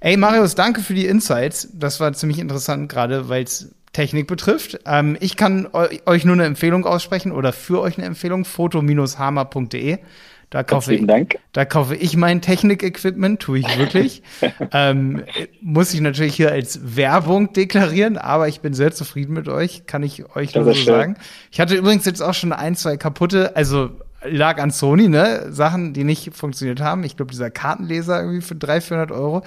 [0.00, 1.68] Ey, Marius, danke für die Insights.
[1.72, 4.80] Das war ziemlich interessant, gerade weil es Technik betrifft.
[4.86, 9.98] Ähm, ich kann euch nur eine Empfehlung aussprechen oder für euch eine Empfehlung, foto-hammer.de.
[10.52, 11.06] Da kaufe, ich,
[11.52, 14.22] da kaufe ich mein Technik-Equipment, tue ich wirklich.
[14.72, 15.22] ähm,
[15.62, 20.02] muss ich natürlich hier als Werbung deklarieren, aber ich bin sehr zufrieden mit euch, kann
[20.02, 20.84] ich euch nur so schön.
[20.84, 21.16] sagen.
[21.50, 23.92] Ich hatte übrigens jetzt auch schon ein, zwei kaputte, also
[24.24, 25.46] lag an Sony, ne?
[25.48, 27.02] Sachen, die nicht funktioniert haben.
[27.02, 29.42] Ich glaube, dieser Kartenleser irgendwie für 300, 400 Euro,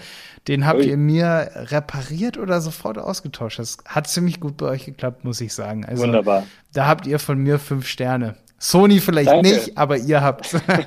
[0.48, 0.88] den habt Ui.
[0.88, 3.60] ihr mir repariert oder sofort ausgetauscht.
[3.60, 5.86] Das hat ziemlich gut bei euch geklappt, muss ich sagen.
[5.86, 6.48] Also, Wunderbar.
[6.74, 8.38] Da habt ihr von mir fünf Sterne.
[8.58, 9.50] Sony vielleicht Danke.
[9.50, 10.56] nicht, aber ihr habt's.
[10.68, 10.84] okay.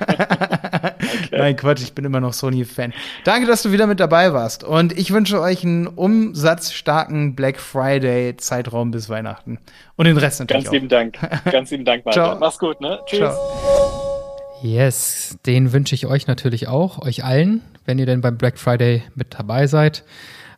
[1.31, 2.93] Nein, Quatsch, ich bin immer noch Sony-Fan.
[3.23, 4.63] Danke, dass du wieder mit dabei warst.
[4.63, 9.59] Und ich wünsche euch einen umsatzstarken Black Friday-Zeitraum bis Weihnachten.
[9.95, 10.65] Und den Rest natürlich.
[10.65, 11.19] Ganz lieben Dank.
[11.51, 12.39] Ganz lieben Dank, Martin.
[12.39, 12.99] Mach's gut, ne?
[13.05, 13.19] Tschüss.
[13.19, 14.19] Ciao.
[14.61, 19.03] Yes, den wünsche ich euch natürlich auch, euch allen, wenn ihr denn beim Black Friday
[19.15, 20.03] mit dabei seid.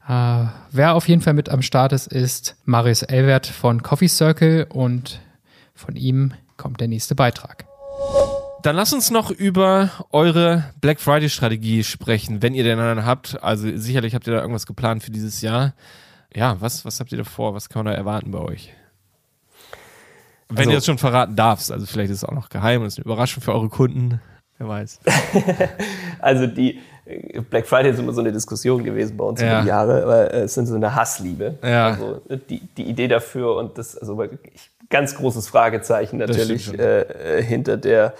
[0.10, 4.65] Uh, wer auf jeden Fall mit am Start ist, ist Marius Elwert von Coffee Circle
[4.69, 5.21] und
[5.76, 7.65] von ihm kommt der nächste Beitrag.
[8.62, 13.41] Dann lasst uns noch über eure Black Friday Strategie sprechen, wenn ihr denn einen habt.
[13.41, 15.74] Also sicherlich habt ihr da irgendwas geplant für dieses Jahr.
[16.36, 17.56] Ja, was, was habt ihr da vor?
[17.56, 18.71] Was kann man da erwarten bei euch?
[20.50, 22.88] Wenn also, ihr das schon verraten darfst, also vielleicht ist es auch noch geheim und
[22.88, 24.21] ist eine Überraschung für eure Kunden.
[24.60, 25.00] Wer weiß.
[26.19, 26.80] also die
[27.50, 29.54] Black Friday ist immer so eine Diskussion gewesen bei uns ja.
[29.54, 31.58] über die Jahre, aber es sind so eine Hassliebe.
[31.63, 31.88] Ja.
[31.88, 37.43] Also die, die Idee dafür und das, also ich ganz großes Fragezeichen natürlich äh, äh,
[37.43, 38.13] hinter der,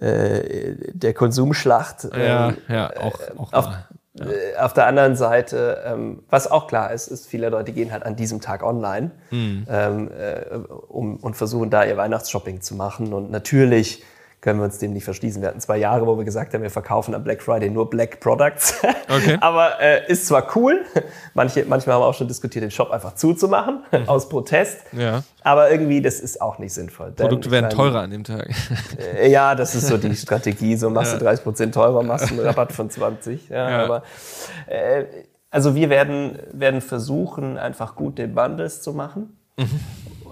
[0.00, 2.04] äh, der Konsumschlacht.
[2.16, 3.86] Ja, ähm, ja, auch, auch auf, ja.
[4.20, 8.04] Äh, auf der anderen Seite, ähm, was auch klar ist, ist, viele Leute gehen halt
[8.04, 9.66] an diesem Tag online mhm.
[9.68, 10.56] ähm, äh,
[10.88, 13.12] um, und versuchen da ihr Weihnachtsshopping zu machen.
[13.12, 14.02] Und natürlich
[14.46, 15.42] können wir uns dem nicht verschließen.
[15.42, 18.20] Wir hatten zwei Jahre, wo wir gesagt haben, wir verkaufen am Black Friday nur Black
[18.20, 18.74] Products.
[19.08, 19.38] Okay.
[19.40, 20.84] Aber äh, ist zwar cool,
[21.34, 23.98] manche, manchmal haben wir auch schon diskutiert, den Shop einfach zuzumachen, mhm.
[24.08, 24.80] aus Protest.
[24.90, 25.22] Ja.
[25.42, 27.12] Aber irgendwie, das ist auch nicht sinnvoll.
[27.12, 28.50] Produkte werden teurer an dem Tag.
[28.98, 30.76] Äh, ja, das ist so die Strategie.
[30.76, 31.18] So machst ja.
[31.18, 33.48] du 30 Prozent teurer, machst einen Rabatt von 20.
[33.48, 33.84] Ja, ja.
[33.84, 34.02] Aber,
[34.66, 35.04] äh,
[35.50, 39.38] also wir werden, werden versuchen, einfach gute Bundles zu machen.
[39.56, 39.80] Mhm.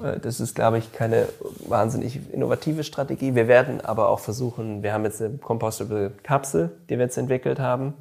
[0.02, 1.28] Äh, das ist, glaube ich, keine
[1.66, 3.34] wahnsinnig innovative Strategie.
[3.34, 7.58] Wir werden aber auch versuchen, wir haben jetzt eine Compostable Kapsel, die wir jetzt entwickelt
[7.58, 7.94] haben.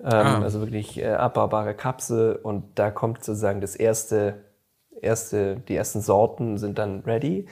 [0.00, 0.42] Ähm, ah.
[0.42, 4.34] Also wirklich äh, abbaubare Kapsel und da kommt sozusagen das erste,
[5.00, 7.46] erste, die ersten Sorten sind dann ready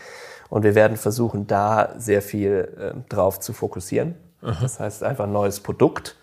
[0.48, 4.14] und wir werden versuchen, da sehr viel äh, drauf zu fokussieren.
[4.42, 4.58] Aha.
[4.62, 6.16] Das heißt einfach ein neues Produkt.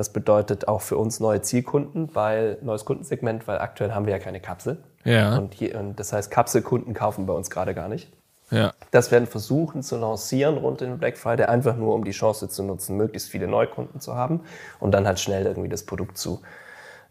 [0.00, 4.18] Das bedeutet auch für uns neue Zielkunden, weil neues Kundensegment, weil aktuell haben wir ja
[4.18, 4.78] keine Kapsel.
[5.04, 5.36] Ja.
[5.36, 8.10] Und, hier, und das heißt, Kapselkunden kaufen bei uns gerade gar nicht.
[8.50, 8.72] Ja.
[8.92, 12.62] Das werden versuchen zu lancieren rund den Black Friday, einfach nur um die Chance zu
[12.62, 14.40] nutzen, möglichst viele Neukunden zu haben
[14.78, 16.40] und dann halt schnell irgendwie das Produkt zu,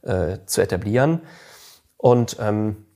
[0.02, 1.22] äh, zu etablieren.
[1.96, 2.88] Und ähm,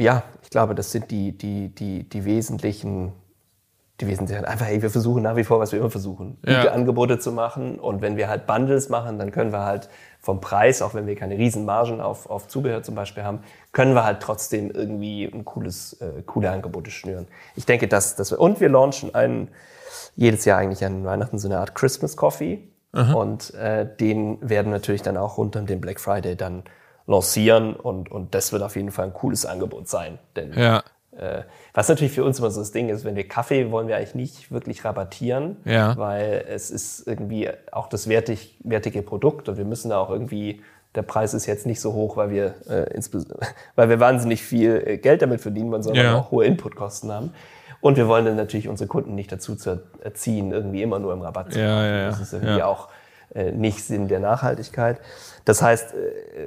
[0.00, 3.12] ja, ich glaube, das sind die, die, die, die wesentlichen
[4.02, 6.72] die wesentlichen einfach, hey, wir versuchen nach wie vor, was wir immer versuchen, gute ja.
[6.72, 7.78] Angebote zu machen.
[7.78, 9.88] Und wenn wir halt Bundles machen, dann können wir halt
[10.20, 13.40] vom Preis, auch wenn wir keine Riesenmargen auf, auf Zubehör zum Beispiel haben,
[13.72, 17.26] können wir halt trotzdem irgendwie ein cooles, äh, coole Angebote schnüren.
[17.56, 19.48] Ich denke, dass, dass wir, und wir launchen einen,
[20.14, 22.68] jedes Jahr eigentlich an Weihnachten so eine Art Christmas Coffee.
[22.92, 23.14] Aha.
[23.14, 26.64] Und äh, den werden natürlich dann auch rund um den Black Friday dann
[27.06, 30.18] lancieren und, und das wird auf jeden Fall ein cooles Angebot sein.
[30.36, 30.82] Denn ja.
[31.16, 31.42] Äh,
[31.74, 34.14] was natürlich für uns immer so das Ding ist, wenn wir Kaffee wollen wir eigentlich
[34.14, 35.96] nicht wirklich rabattieren, ja.
[35.96, 40.62] weil es ist irgendwie auch das wertig, wertige Produkt und wir müssen da auch irgendwie
[40.94, 43.00] der Preis ist jetzt nicht so hoch, weil wir, äh,
[43.76, 46.18] weil wir wahnsinnig viel äh, Geld damit verdienen wollen, sondern ja.
[46.18, 47.32] auch hohe Inputkosten haben.
[47.80, 51.20] Und wir wollen dann natürlich unsere Kunden nicht dazu zu erziehen, irgendwie immer nur im
[51.20, 51.68] Rabatt zu machen.
[51.68, 52.66] Ja, ja, das ist irgendwie ja.
[52.66, 52.88] auch
[53.52, 54.98] nicht Sinn der Nachhaltigkeit.
[55.44, 55.96] Das heißt, äh,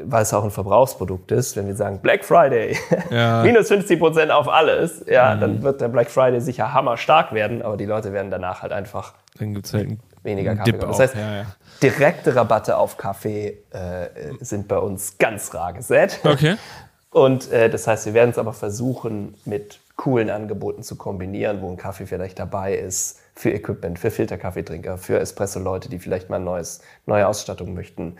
[0.05, 2.77] weil es auch ein Verbrauchsprodukt ist, wenn wir sagen Black Friday,
[3.09, 3.41] ja.
[3.43, 5.39] minus 50 Prozent auf alles, ja, mhm.
[5.41, 9.13] dann wird der Black Friday sicher hammerstark werden, aber die Leute werden danach halt einfach
[9.37, 10.71] dann gibt's halt weniger Kaffee.
[10.71, 11.45] Das heißt, ja, ja.
[11.83, 14.07] direkte Rabatte auf Kaffee äh,
[14.39, 16.19] sind bei uns ganz rar gesät.
[16.23, 16.55] Okay.
[17.11, 21.69] Und äh, das heißt, wir werden es aber versuchen, mit coolen Angeboten zu kombinieren, wo
[21.69, 26.81] ein Kaffee vielleicht dabei ist für Equipment, für Filterkaffeetrinker, für Espresso-Leute, die vielleicht mal neues,
[27.05, 28.15] neue Ausstattung möchten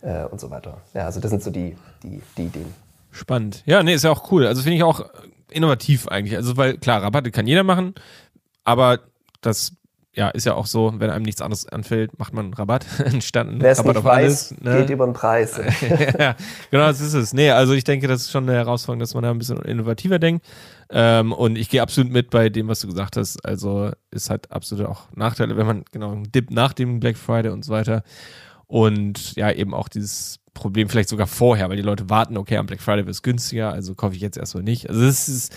[0.00, 0.80] äh, und so weiter.
[0.94, 2.74] Ja, also das sind so die, die, die Ideen.
[3.10, 3.62] Spannend.
[3.66, 4.46] Ja, nee, ist ja auch cool.
[4.46, 5.04] Also finde ich auch
[5.50, 6.36] innovativ eigentlich.
[6.36, 7.94] Also, weil klar, Rabatte kann jeder machen,
[8.64, 9.00] aber
[9.40, 9.76] das
[10.14, 13.60] ja, ist ja auch so, wenn einem nichts anderes anfällt, macht man Rabatt anstatt einen
[13.60, 14.54] Rabatt nicht auf weiß, alles.
[14.60, 14.80] Ne?
[14.80, 15.60] Geht über den Preis.
[16.18, 16.36] ja,
[16.70, 17.32] genau, das ist es.
[17.32, 20.18] Nee, also ich denke, das ist schon eine Herausforderung, dass man da ein bisschen innovativer
[20.18, 20.46] denkt.
[20.90, 23.44] Ähm, und ich gehe absolut mit bei dem, was du gesagt hast.
[23.44, 27.50] Also ist halt absolut auch Nachteile, wenn man genau einen Dip nach dem Black Friday
[27.50, 28.02] und so weiter.
[28.66, 32.66] Und ja, eben auch dieses Problem vielleicht sogar vorher, weil die Leute warten, okay, am
[32.66, 34.88] Black Friday wird es günstiger, also kaufe ich jetzt erstmal nicht.
[34.88, 35.54] Also das ist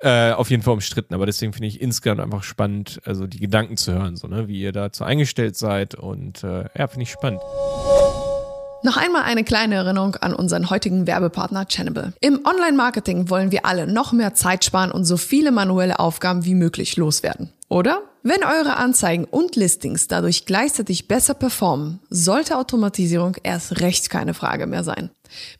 [0.00, 3.76] äh, auf jeden Fall umstritten, aber deswegen finde ich insgesamt einfach spannend, also die Gedanken
[3.76, 7.40] zu hören, so, ne, wie ihr dazu eingestellt seid und äh, ja, finde ich spannend.
[8.82, 12.14] Noch einmal eine kleine Erinnerung an unseren heutigen Werbepartner Channable.
[12.20, 16.54] Im Online-Marketing wollen wir alle noch mehr Zeit sparen und so viele manuelle Aufgaben wie
[16.54, 17.52] möglich loswerden.
[17.68, 18.00] Oder?
[18.22, 24.66] Wenn eure Anzeigen und Listings dadurch gleichzeitig besser performen, sollte Automatisierung erst recht keine Frage
[24.66, 25.10] mehr sein.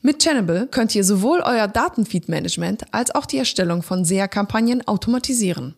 [0.01, 5.75] Mit Channable könnt ihr sowohl euer Datenfeed-Management als auch die Erstellung von SEA-Kampagnen automatisieren.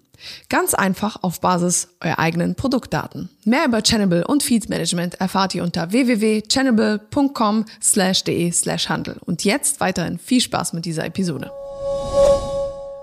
[0.49, 3.29] Ganz einfach auf Basis eurer eigenen Produktdaten.
[3.45, 9.17] Mehr über Channable und Feed Management erfahrt ihr unter www.channable.com slash de slash handel.
[9.25, 11.51] Und jetzt weiterhin viel Spaß mit dieser Episode.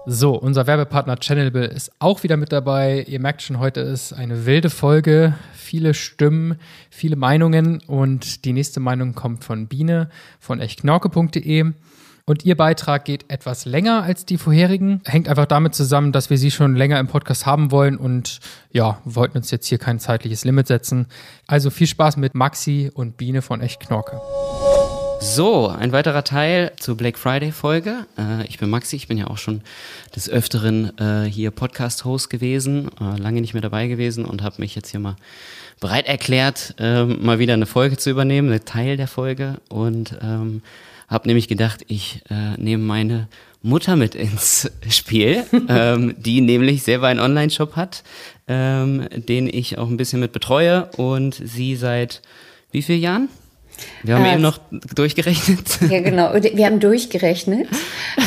[0.06, 3.04] So, unser Werbepartner Channelable ist auch wieder mit dabei.
[3.06, 6.56] Ihr merkt schon, heute ist eine wilde Folge, viele Stimmen,
[6.88, 10.08] viele Meinungen und die nächste Meinung kommt von Biene
[10.38, 11.72] von echtknorke.de.
[12.26, 15.02] Und ihr Beitrag geht etwas länger als die vorherigen.
[15.04, 18.40] Hängt einfach damit zusammen, dass wir sie schon länger im Podcast haben wollen und
[18.72, 21.06] ja, wollten uns jetzt hier kein zeitliches Limit setzen.
[21.46, 24.20] Also viel Spaß mit Maxi und Biene von Echt Knorke.
[25.22, 28.06] So, ein weiterer Teil zur Black Friday Folge.
[28.16, 29.61] Äh, ich bin Maxi, ich bin ja auch schon
[30.16, 34.74] des Öfteren äh, hier Podcast-Host gewesen, äh, lange nicht mehr dabei gewesen und habe mich
[34.74, 35.16] jetzt hier mal
[35.78, 40.62] bereit erklärt, ähm, mal wieder eine Folge zu übernehmen, eine Teil der Folge und ähm,
[41.06, 43.28] habe nämlich gedacht, ich äh, nehme meine
[43.61, 48.04] Mutter mit ins Spiel, ähm, die nämlich selber einen Online-Shop hat,
[48.48, 52.22] ähm, den ich auch ein bisschen mit betreue und sie seit
[52.72, 53.28] wie vielen Jahren?
[54.02, 54.58] Wir haben äh, eben noch
[54.94, 55.78] durchgerechnet.
[55.88, 56.32] Ja, genau.
[56.34, 57.68] Wir haben durchgerechnet.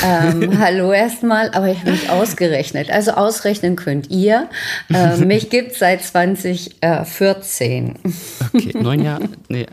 [0.05, 2.89] ähm, hallo erstmal, aber ich habe nicht ausgerechnet.
[2.89, 4.49] Also ausrechnen könnt ihr.
[4.93, 7.95] Äh, mich gibt es seit 2014.
[8.53, 9.29] Okay, neun Jahre?
[9.47, 9.65] Nee,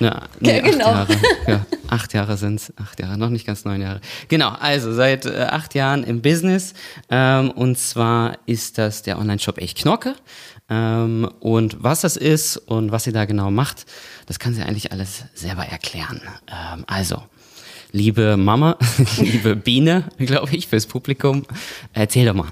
[0.00, 0.86] na, nee ja, genau.
[0.86, 1.22] acht Jahre.
[1.46, 2.72] Ja, acht Jahre sind es.
[2.76, 4.00] Acht Jahre, noch nicht ganz neun Jahre.
[4.28, 6.74] Genau, also seit äh, acht Jahren im Business.
[7.10, 10.14] Ähm, und zwar ist das der Online-Shop Echt Knocke.
[10.70, 13.84] Ähm, und was das ist und was sie da genau macht,
[14.26, 16.22] das kann sie eigentlich alles selber erklären.
[16.48, 17.22] Ähm, also,
[17.92, 18.78] liebe Mama,
[19.18, 21.44] liebe Biene, glaube ich, fürs Publikum,
[21.92, 22.48] erzähl doch mal.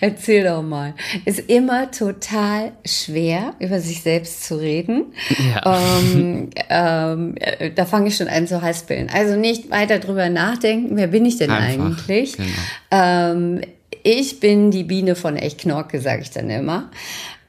[0.00, 0.94] Erzähl doch mal.
[1.24, 5.14] Ist immer total schwer, über sich selbst zu reden.
[5.54, 5.78] Ja.
[6.02, 9.08] Ähm, ähm, äh, da fange ich schon an zu haspeln.
[9.08, 12.36] Also nicht weiter drüber nachdenken, wer bin ich denn Einfach, eigentlich?
[12.36, 12.48] Genau.
[12.90, 13.60] Ähm,
[14.02, 16.90] ich bin die Biene von Echt Knorke, sage ich dann immer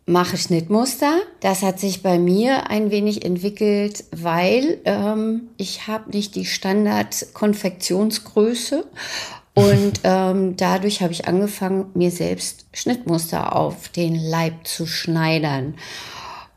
[0.08, 1.20] mache Schnittmuster.
[1.42, 8.88] Das hat sich bei mir ein wenig entwickelt, weil ähm, ich habe nicht die Standard-Konfektionsgröße
[9.54, 15.76] und ähm, dadurch habe ich angefangen, mir selbst Schnittmuster auf den Leib zu schneidern.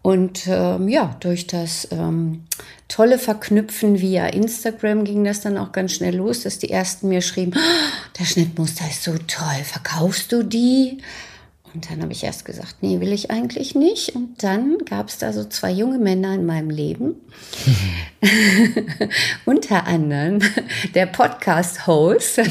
[0.03, 2.45] Und ähm, ja, durch das ähm,
[2.89, 7.21] tolle Verknüpfen via Instagram ging das dann auch ganz schnell los, dass die ersten mir
[7.21, 7.61] schrieben, oh,
[8.17, 11.03] das Schnittmuster ist so toll, verkaufst du die?
[11.73, 14.17] Und dann habe ich erst gesagt, nee, will ich eigentlich nicht.
[14.17, 17.15] Und dann gab es da so zwei junge Männer in meinem Leben.
[19.45, 20.41] Unter anderem
[20.95, 22.39] der Podcast-Host,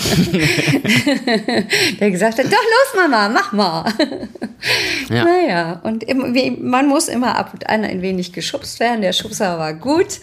[2.00, 3.94] der gesagt hat, doch los Mama, mach mal.
[5.10, 5.24] Ja.
[5.26, 6.06] Naja, und
[6.62, 9.02] man muss immer ab und an ein wenig geschubst werden.
[9.02, 10.20] Der Schubser war gut.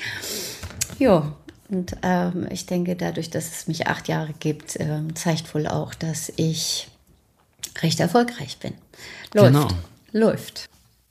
[0.99, 1.23] Jo,
[1.69, 5.95] und ähm, ich denke, dadurch, dass es mich acht Jahre gibt, ähm, zeigt wohl auch,
[5.95, 6.89] dass ich
[7.83, 8.75] recht erfolgreich bin.
[9.35, 9.53] Läuft.
[9.53, 9.69] Genau.
[10.13, 10.69] Läuft.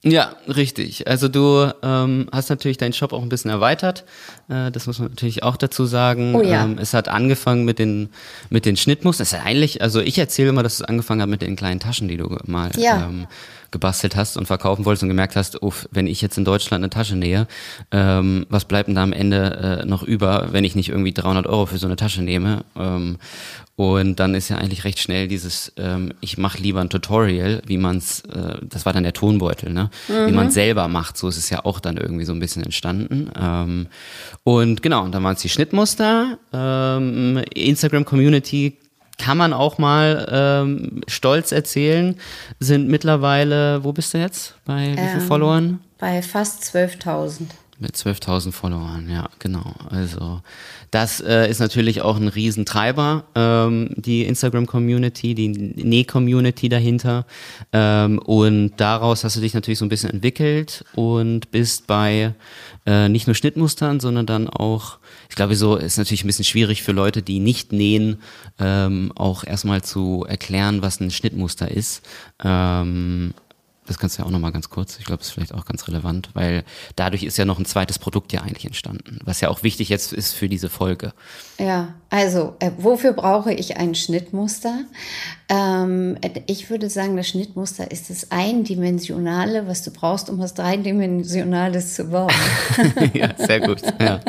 [0.08, 1.08] Ja, richtig.
[1.08, 4.04] Also du ähm, hast natürlich deinen Shop auch ein bisschen erweitert.
[4.50, 6.36] Äh, das muss man natürlich auch dazu sagen.
[6.36, 6.64] Oh ja.
[6.64, 8.10] Ähm, es hat angefangen mit den
[8.52, 9.24] mit den Schnittmustern.
[9.24, 12.08] Es ist eigentlich, also ich erzähle immer, dass es angefangen hat mit den kleinen Taschen,
[12.08, 13.08] die du mal ja.
[13.08, 13.26] ähm,
[13.76, 16.90] gebastelt hast und verkaufen wolltest und gemerkt hast, uff, wenn ich jetzt in Deutschland eine
[16.90, 17.46] Tasche nähe,
[17.92, 21.46] ähm, was bleibt denn da am Ende äh, noch über, wenn ich nicht irgendwie 300
[21.46, 22.64] Euro für so eine Tasche nehme?
[22.78, 23.18] Ähm,
[23.76, 27.78] und dann ist ja eigentlich recht schnell dieses, ähm, ich mache lieber ein Tutorial, wie
[27.78, 29.90] man es, äh, das war dann der Tonbeutel, ne?
[30.08, 30.28] Mhm.
[30.28, 31.18] Wie man selber macht.
[31.18, 33.30] So ist es ja auch dann irgendwie so ein bisschen entstanden.
[33.38, 33.88] Ähm,
[34.44, 36.38] und genau, und dann waren es die Schnittmuster.
[36.54, 38.78] Ähm, Instagram Community
[39.18, 42.16] kann man auch mal ähm, stolz erzählen,
[42.60, 44.56] sind mittlerweile, wo bist du jetzt?
[44.66, 45.80] Bei wie vielen ähm, Followern?
[45.98, 47.48] Bei fast 12.000.
[47.78, 49.74] Mit 12.000 Followern, ja, genau.
[49.90, 50.42] Also
[50.92, 57.26] das äh, ist natürlich auch ein Riesentreiber, ähm, die Instagram-Community, die Näh-Community dahinter.
[57.74, 62.34] Ähm, und daraus hast du dich natürlich so ein bisschen entwickelt und bist bei
[62.86, 66.82] äh, nicht nur Schnittmustern, sondern dann auch, ich glaube, so ist natürlich ein bisschen schwierig
[66.82, 68.22] für Leute, die nicht nähen,
[68.58, 72.08] ähm, auch erstmal zu erklären, was ein Schnittmuster ist.
[72.42, 73.34] Ähm,
[73.88, 74.98] das kannst du ja auch nochmal ganz kurz.
[75.00, 76.64] Ich glaube, das ist vielleicht auch ganz relevant, weil
[76.96, 80.14] dadurch ist ja noch ein zweites Produkt ja eigentlich entstanden, was ja auch wichtig jetzt
[80.14, 81.14] ist für diese Folge.
[81.60, 84.86] Ja, also äh, wofür brauche ich ein Schnittmuster?
[85.50, 86.18] Ähm,
[86.48, 92.06] ich würde sagen, das Schnittmuster ist das Eindimensionale, was du brauchst, um was Dreidimensionales zu
[92.06, 92.32] bauen.
[93.14, 93.82] ja, sehr gut.
[94.00, 94.20] Ja.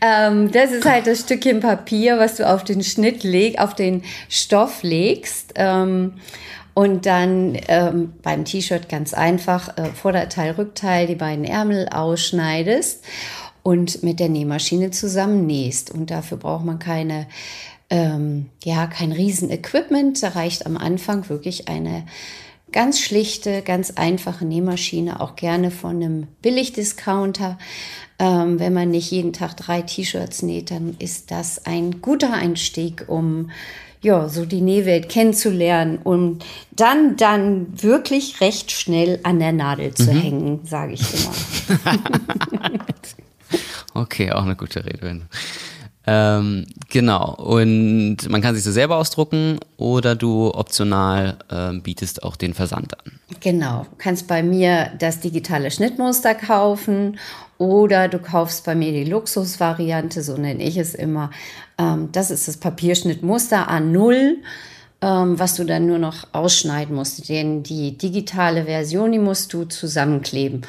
[0.00, 4.02] ähm, das ist halt das Stückchen Papier, was du auf den Schnitt legst, auf den
[4.28, 5.54] Stoff legst.
[5.56, 6.14] Ähm,
[6.74, 13.04] und dann ähm, beim T-Shirt ganz einfach äh, Vorderteil, Rückteil, die beiden Ärmel ausschneidest
[13.62, 15.90] und mit der Nähmaschine zusammennähst.
[15.90, 17.26] Und dafür braucht man keine,
[17.90, 20.22] ähm, ja, kein Riesenequipment.
[20.22, 22.04] Da reicht am Anfang wirklich eine
[22.72, 27.58] ganz schlichte, ganz einfache Nähmaschine, auch gerne von einem Billigdiscounter.
[28.18, 33.06] Ähm, wenn man nicht jeden Tag drei T-Shirts näht, dann ist das ein guter Einstieg,
[33.08, 33.50] um
[34.02, 40.12] ja, so die Nähwelt kennenzulernen und dann, dann wirklich recht schnell an der Nadel zu
[40.12, 40.20] mhm.
[40.20, 41.98] hängen, sage ich immer.
[43.94, 45.28] okay, auch eine gute Redewendung.
[46.06, 52.36] Ähm, genau, und man kann sich so selber ausdrucken oder du optional ähm, bietest auch
[52.36, 53.12] den Versand an.
[53.40, 57.18] Genau, du kannst bei mir das digitale Schnittmuster kaufen
[57.60, 61.30] oder du kaufst bei mir die Luxusvariante, so nenne ich es immer.
[61.76, 64.36] Ähm, das ist das Papierschnittmuster A0,
[65.02, 67.28] ähm, was du dann nur noch ausschneiden musst.
[67.28, 70.62] Denn die digitale Version, die musst du zusammenkleben.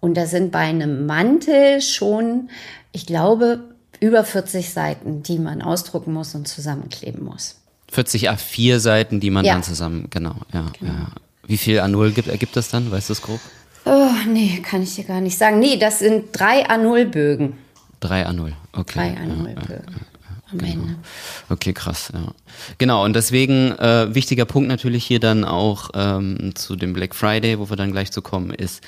[0.00, 2.48] Und da sind bei einem Mantel schon,
[2.92, 3.60] ich glaube,
[4.00, 7.56] über 40 Seiten, die man ausdrucken muss und zusammenkleben muss.
[7.92, 9.52] 40 A4 Seiten, die man ja.
[9.52, 10.92] dann zusammen, genau, ja, genau.
[10.92, 11.08] ja.
[11.46, 12.90] Wie viel A0 gibt, ergibt das dann?
[12.90, 13.40] Weißt du das grob?
[13.84, 15.58] Oh, nee, kann ich dir gar nicht sagen.
[15.58, 17.54] Nee, das sind drei A0-Bögen.
[18.00, 18.92] Drei A0, okay.
[18.94, 20.06] Drei A0-Bögen.
[20.50, 20.72] Am genau.
[20.72, 20.96] Ende.
[21.50, 22.32] Okay, krass, ja.
[22.78, 27.58] Genau, und deswegen äh, wichtiger Punkt natürlich hier dann auch ähm, zu dem Black Friday,
[27.58, 28.82] wo wir dann gleich zu kommen, ist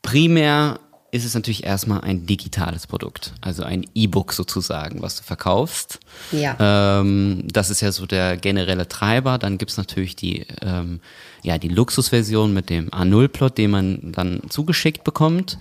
[0.00, 0.80] primär
[1.12, 6.00] ist es natürlich erstmal ein digitales Produkt, also ein E-Book sozusagen, was du verkaufst.
[6.32, 6.56] Ja.
[6.58, 9.36] Ähm, das ist ja so der generelle Treiber.
[9.36, 11.00] Dann gibt's natürlich die ähm,
[11.42, 15.58] ja, die Luxusversion mit dem A0-Plot, den man dann zugeschickt bekommt.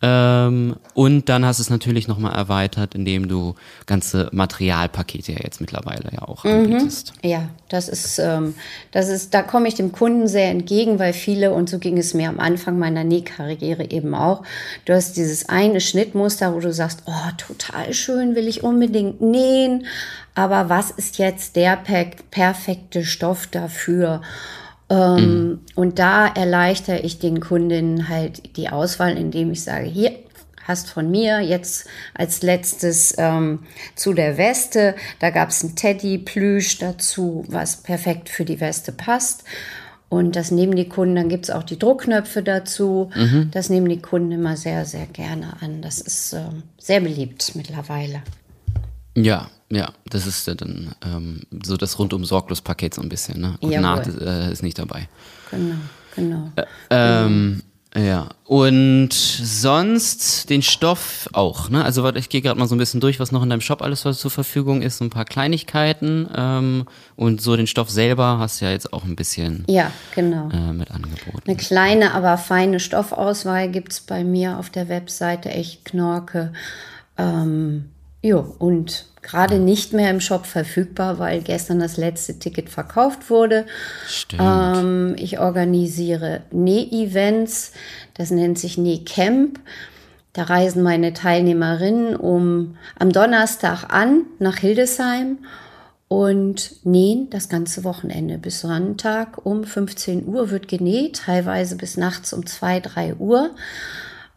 [0.00, 5.60] Ähm, und dann hast du es natürlich nochmal erweitert, indem du ganze Materialpakete ja jetzt
[5.60, 7.14] mittlerweile ja auch anbietest.
[7.22, 7.28] Mhm.
[7.28, 8.54] Ja, das ist, ähm,
[8.92, 12.14] das ist, da komme ich dem Kunden sehr entgegen, weil viele, und so ging es
[12.14, 14.44] mir am Anfang meiner Nähkarriere eben auch,
[14.84, 19.86] du hast dieses eine Schnittmuster, wo du sagst, oh, total schön, will ich unbedingt nähen,
[20.34, 21.76] aber was ist jetzt der
[22.30, 24.22] perfekte Stoff dafür?
[24.90, 25.60] Ähm, mhm.
[25.74, 30.12] Und da erleichtere ich den Kundinnen halt die Auswahl, indem ich sage, hier
[30.64, 33.60] hast von mir jetzt als letztes ähm,
[33.94, 34.94] zu der Weste.
[35.18, 39.44] Da gab es ein Teddy-Plüsch dazu, was perfekt für die Weste passt.
[40.14, 43.10] Und das nehmen die Kunden, dann gibt es auch die Druckknöpfe dazu.
[43.16, 43.50] Mhm.
[43.50, 45.82] Das nehmen die Kunden immer sehr, sehr gerne an.
[45.82, 46.44] Das ist äh,
[46.78, 48.22] sehr beliebt mittlerweile.
[49.16, 53.40] Ja, ja, das ist dann ähm, so das rundum sorglos Paket so ein bisschen.
[53.40, 53.56] Ne?
[53.60, 55.08] Und Naht äh, ist nicht dabei.
[55.50, 55.74] Genau,
[56.14, 56.52] genau.
[56.56, 57.62] Äh, ähm,
[57.96, 61.84] ja, und sonst den Stoff auch, ne?
[61.84, 64.00] Also ich gehe gerade mal so ein bisschen durch, was noch in deinem Shop alles
[64.00, 68.64] zur Verfügung ist, so ein paar Kleinigkeiten ähm, und so den Stoff selber hast du
[68.64, 70.48] ja jetzt auch ein bisschen ja, genau.
[70.50, 71.42] äh, mit angeboten.
[71.46, 76.52] Eine kleine, aber feine Stoffauswahl gibt's bei mir auf der Webseite, echt Knorke.
[77.16, 77.90] Ähm,
[78.22, 83.66] jo, und gerade nicht mehr im Shop verfügbar, weil gestern das letzte Ticket verkauft wurde.
[84.06, 84.42] Stimmt.
[84.44, 87.72] Ähm, ich organisiere Näh-Events,
[88.14, 89.58] das nennt sich Näh-Camp.
[90.34, 95.38] Da reisen meine Teilnehmerinnen um am Donnerstag an nach Hildesheim
[96.08, 98.38] und nähen das ganze Wochenende.
[98.38, 103.50] Bis Sonntag um 15 Uhr wird genäht, teilweise bis nachts um 2, 3 Uhr.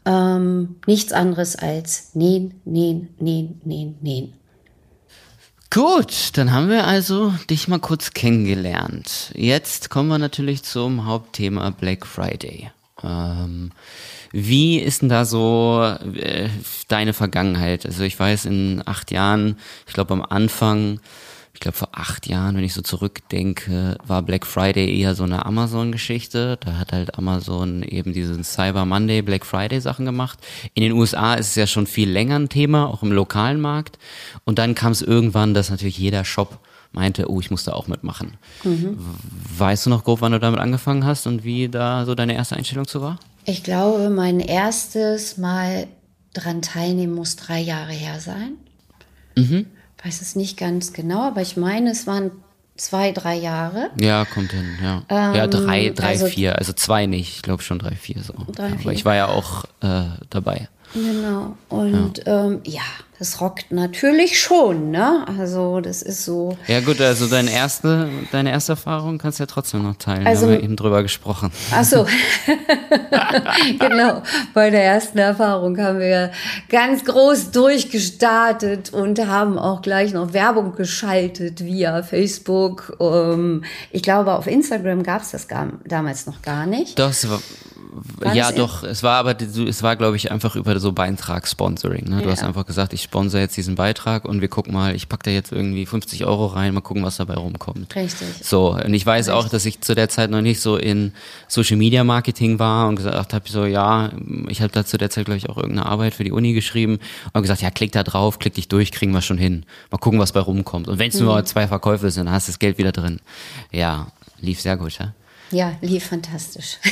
[0.05, 4.33] Ähm, nichts anderes als nähen, nähen, nähen, nähen, nähen.
[5.69, 9.31] Gut, dann haben wir also dich mal kurz kennengelernt.
[9.35, 12.71] Jetzt kommen wir natürlich zum Hauptthema Black Friday.
[13.03, 13.71] Ähm,
[14.31, 15.83] wie ist denn da so
[16.15, 16.49] äh,
[16.87, 17.85] deine Vergangenheit?
[17.85, 20.99] Also ich weiß, in acht Jahren, ich glaube am Anfang
[21.57, 25.43] ich glaube vor acht Jahren, wenn ich so zurückdenke, war Black Friday eher so eine
[25.47, 26.59] Amazon-Geschichte.
[26.59, 30.37] Da hat halt Amazon eben diesen Cyber Monday, Black Friday Sachen gemacht.
[30.75, 33.97] In den USA ist es ja schon viel länger ein Thema, auch im lokalen Markt.
[34.45, 36.59] Und dann kam es irgendwann, dass natürlich jeder Shop
[36.91, 38.37] meinte, oh, ich muss da auch mitmachen.
[38.63, 38.95] Mhm.
[39.57, 42.55] Weißt du noch grob, wann du damit angefangen hast und wie da so deine erste
[42.55, 43.17] Einstellung zu war?
[43.45, 45.87] Ich glaube, mein erstes Mal
[46.35, 48.57] dran teilnehmen muss drei Jahre her sein.
[49.35, 49.65] Mhm
[50.07, 52.31] weiß es nicht ganz genau, aber ich meine, es waren
[52.77, 53.89] zwei, drei Jahre.
[53.99, 55.03] Ja, kommt hin, ja.
[55.09, 56.57] Ähm, ja, drei, drei, also, vier.
[56.57, 58.33] Also zwei nicht, ich glaube schon drei, vier so.
[58.55, 58.79] Drei, vier.
[58.79, 60.69] Aber ich war ja auch äh, dabei.
[60.93, 61.57] Genau.
[61.69, 62.45] Und ja.
[62.45, 62.81] Ähm, ja,
[63.19, 65.25] das rockt natürlich schon, ne?
[65.39, 66.55] Also das ist so.
[66.67, 70.27] Ja gut, also deine erste, deine erste Erfahrung kannst du ja trotzdem noch teilen.
[70.27, 71.51] Also, wir haben ja eben drüber gesprochen.
[71.71, 72.05] Ach so.
[73.79, 74.21] genau.
[74.53, 76.31] Bei der ersten Erfahrung haben wir
[76.69, 82.97] ganz groß durchgestartet und haben auch gleich noch Werbung geschaltet via Facebook.
[82.99, 85.47] Um, ich glaube, auf Instagram gab es das
[85.85, 86.99] damals noch gar nicht.
[86.99, 87.41] Das war
[88.33, 88.83] ja, doch.
[88.83, 92.05] Es war aber, es war, glaube ich, einfach über so Beitragssponsoring.
[92.09, 92.17] Ne?
[92.21, 92.31] Du ja.
[92.31, 95.31] hast einfach gesagt, ich sponsor jetzt diesen Beitrag und wir gucken mal, ich packe da
[95.31, 97.95] jetzt irgendwie 50 Euro rein, mal gucken, was dabei rumkommt.
[97.95, 98.27] Richtig.
[98.41, 99.45] So, und ich weiß Richtig.
[99.45, 101.13] auch, dass ich zu der Zeit noch nicht so in
[101.47, 104.11] Social Media Marketing war und gesagt habe, so, ja,
[104.47, 106.99] ich habe da zu der Zeit, glaube ich, auch irgendeine Arbeit für die Uni geschrieben
[107.33, 109.65] und gesagt, ja, klick da drauf, klick dich durch, kriegen wir schon hin.
[109.91, 110.87] Mal gucken, was bei rumkommt.
[110.87, 111.27] Und wenn es mhm.
[111.27, 113.19] nur zwei Verkäufe sind, dann hast du das Geld wieder drin.
[113.71, 114.07] Ja,
[114.39, 115.13] lief sehr gut, ja.
[115.51, 116.77] Ja, lief fantastisch.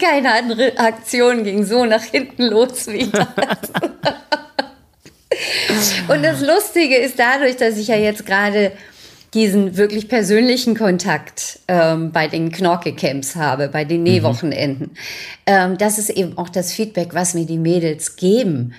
[0.00, 3.28] Keine andere Aktion ging so nach hinten los wie das.
[6.08, 8.72] Und das Lustige ist dadurch, dass ich ja jetzt gerade
[9.34, 14.88] diesen wirklich persönlichen Kontakt ähm, bei den Knorke-Camps habe, bei den Nähwochenenden.
[14.88, 14.96] Mhm.
[15.46, 18.74] Ähm, das ist eben auch das Feedback, was mir die Mädels geben.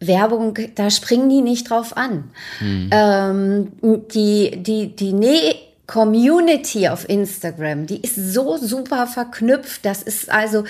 [0.00, 2.30] Werbung, da springen die nicht drauf an.
[2.60, 2.90] Mhm.
[2.90, 3.72] Ähm,
[4.12, 5.54] die, die, die Näh
[5.92, 9.84] Community auf Instagram, die ist so super verknüpft.
[9.84, 10.64] Das ist also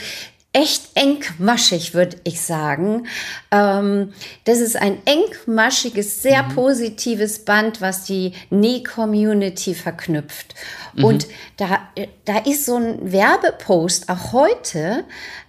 [0.52, 3.06] echt engmaschig, würde ich sagen.
[3.52, 4.12] Ähm,
[4.44, 6.54] das ist ein engmaschiges, sehr mhm.
[6.56, 10.56] positives Band, was die Näh-Community verknüpft.
[10.94, 11.04] Mhm.
[11.04, 11.78] Und da,
[12.24, 15.04] da ist so ein Werbepost, auch heute,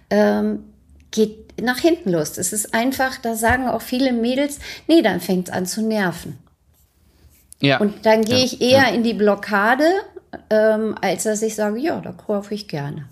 [0.08, 0.62] ähm,
[1.10, 2.38] geht nach hinten los.
[2.38, 6.38] Es ist einfach, da sagen auch viele Mädels, nee, dann fängt es an zu nerven.
[7.64, 7.78] Ja.
[7.78, 8.88] Und dann gehe ja, ich eher ja.
[8.88, 9.84] in die Blockade,
[10.50, 13.08] ähm, als dass ich sage, ja, da kaufe ich gerne.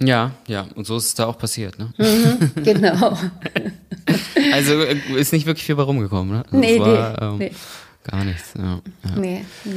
[0.00, 1.92] Ja, ja, und so ist es da auch passiert, ne?
[1.98, 3.16] Mhm, genau.
[4.52, 6.44] also äh, ist nicht wirklich viel bei rumgekommen, ne?
[6.44, 7.52] Also nee, war, nee, ähm, nee,
[8.04, 8.80] Gar nichts, ja.
[9.04, 9.16] ja.
[9.16, 9.72] Nee, nee.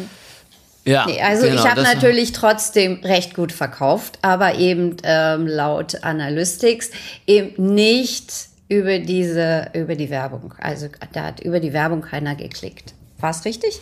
[0.86, 6.04] Ja, nee, also genau, ich habe natürlich trotzdem recht gut verkauft, aber eben ähm, laut
[6.04, 6.92] Analytics
[7.28, 8.32] eben nicht
[8.70, 10.54] über diese, über die Werbung.
[10.60, 12.94] Also da hat über die Werbung keiner geklickt.
[13.20, 13.80] War es richtig?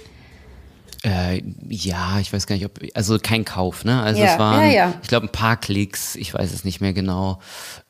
[1.05, 4.01] Äh, ja, ich weiß gar nicht, ob, also kein Kauf, ne?
[4.01, 4.93] Also ja, es waren, ja, ja.
[5.03, 7.39] ich glaube, ein paar Klicks, ich weiß es nicht mehr genau.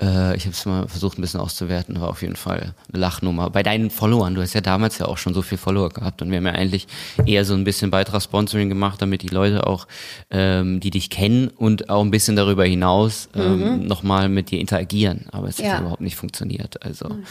[0.01, 3.49] Äh, ich habe es mal versucht, ein bisschen auszuwerten, war auf jeden Fall eine Lachnummer.
[3.51, 6.29] Bei deinen Followern, du hast ja damals ja auch schon so viel Follower gehabt und
[6.29, 6.87] wir haben ja eigentlich
[7.25, 9.87] eher so ein bisschen Beitragssponsoring gemacht, damit die Leute auch,
[10.29, 13.87] ähm, die dich kennen und auch ein bisschen darüber hinaus ähm, mhm.
[13.87, 15.27] nochmal mit dir interagieren.
[15.31, 16.83] Aber es hat überhaupt nicht funktioniert.
[16.83, 17.07] Also.
[17.07, 17.23] Mhm.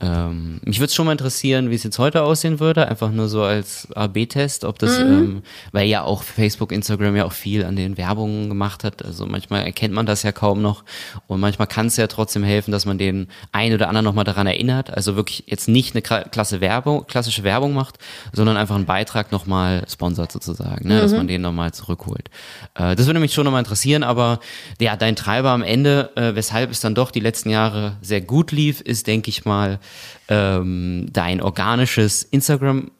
[0.00, 3.28] Ähm, mich würde es schon mal interessieren, wie es jetzt heute aussehen würde, einfach nur
[3.28, 5.06] so als AB-Test, ob das, mhm.
[5.06, 5.42] ähm,
[5.72, 9.04] weil ja auch Facebook, Instagram ja auch viel an den Werbungen gemacht hat.
[9.04, 10.84] Also manchmal erkennt man das ja kaum noch
[11.26, 14.46] und manchmal kann es ja trotzdem helfen, dass man den einen oder anderen nochmal daran
[14.46, 14.90] erinnert.
[14.90, 17.98] Also wirklich jetzt nicht eine klasse Werbung, klassische Werbung macht,
[18.32, 20.96] sondern einfach einen Beitrag nochmal sponsert sozusagen, ne?
[20.96, 21.00] Mhm.
[21.00, 22.30] dass man den nochmal zurückholt.
[22.74, 24.38] Äh, das würde mich schon nochmal interessieren, aber
[24.80, 28.52] ja, dein Treiber am Ende, äh, weshalb es dann doch die letzten Jahre sehr gut
[28.52, 29.80] lief, ist, denke ich mal,
[30.28, 32.90] ähm, dein organisches Instagram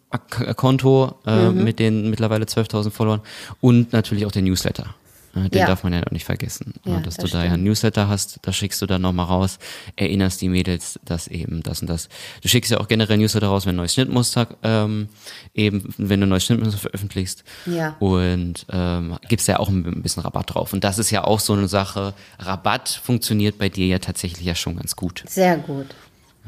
[0.57, 1.65] Konto äh, mhm.
[1.65, 3.21] mit den mittlerweile 12.000 Followern
[3.61, 4.95] und natürlich auch der Newsletter.
[5.35, 5.67] Äh, den ja.
[5.67, 6.75] darf man ja auch nicht vergessen.
[6.85, 9.59] Ja, dass das du da ja ein Newsletter hast, da schickst du dann nochmal raus,
[9.97, 12.09] erinnerst die Mädels, dass eben das und das.
[12.43, 15.09] Du schickst ja auch generell Newsletter raus, wenn ein neues Schnittmuster, ähm,
[15.55, 17.45] eben, wenn du ein neues Schnittmuster veröffentlichst.
[17.67, 17.97] Ja.
[17.99, 20.73] Und ähm, gibst ja auch ein bisschen Rabatt drauf.
[20.73, 22.15] Und das ist ja auch so eine Sache.
[22.39, 25.25] Rabatt funktioniert bei dir ja tatsächlich ja schon ganz gut.
[25.29, 25.87] Sehr gut.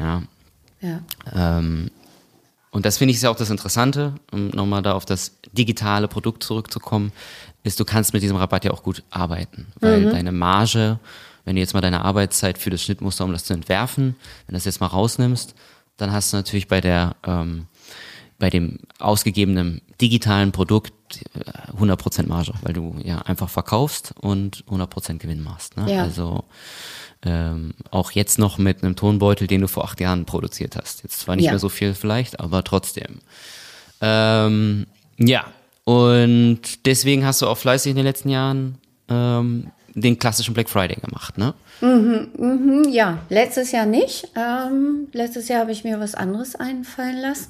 [0.00, 0.22] Ja.
[0.80, 1.00] Ja.
[1.32, 1.90] Ähm,
[2.70, 6.42] und das finde ich ja auch das Interessante, um nochmal da auf das digitale Produkt
[6.42, 7.12] zurückzukommen,
[7.62, 10.10] ist, du kannst mit diesem Rabatt ja auch gut arbeiten, weil mhm.
[10.10, 10.98] deine Marge,
[11.44, 14.54] wenn du jetzt mal deine Arbeitszeit für das Schnittmuster, um das zu entwerfen, wenn du
[14.54, 15.54] das jetzt mal rausnimmst,
[15.96, 17.66] dann hast du natürlich bei der ähm,
[18.40, 20.94] bei dem ausgegebenen digitalen Produkt
[21.78, 25.76] 100% äh, Marge, weil du ja einfach verkaufst und 100% Gewinn machst.
[25.76, 25.92] Ne?
[25.92, 26.02] Ja.
[26.02, 26.44] Also
[27.24, 31.02] ähm, auch jetzt noch mit einem Tonbeutel, den du vor acht Jahren produziert hast.
[31.02, 31.52] Jetzt zwar nicht ja.
[31.52, 33.18] mehr so viel vielleicht, aber trotzdem.
[34.00, 34.86] Ähm,
[35.18, 35.44] ja,
[35.84, 40.96] und deswegen hast du auch fleißig in den letzten Jahren ähm, den klassischen Black Friday
[41.00, 41.54] gemacht, ne?
[41.80, 44.28] Mhm, mhm, ja, letztes Jahr nicht.
[44.36, 47.48] Ähm, letztes Jahr habe ich mir was anderes einfallen lassen.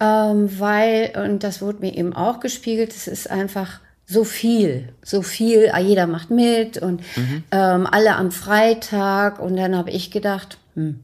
[0.00, 3.80] Ähm, weil, und das wurde mir eben auch gespiegelt, es ist einfach
[4.12, 7.44] so viel, so viel, ah, jeder macht mit und mhm.
[7.50, 9.40] ähm, alle am Freitag.
[9.40, 11.00] Und dann habe ich gedacht, hm,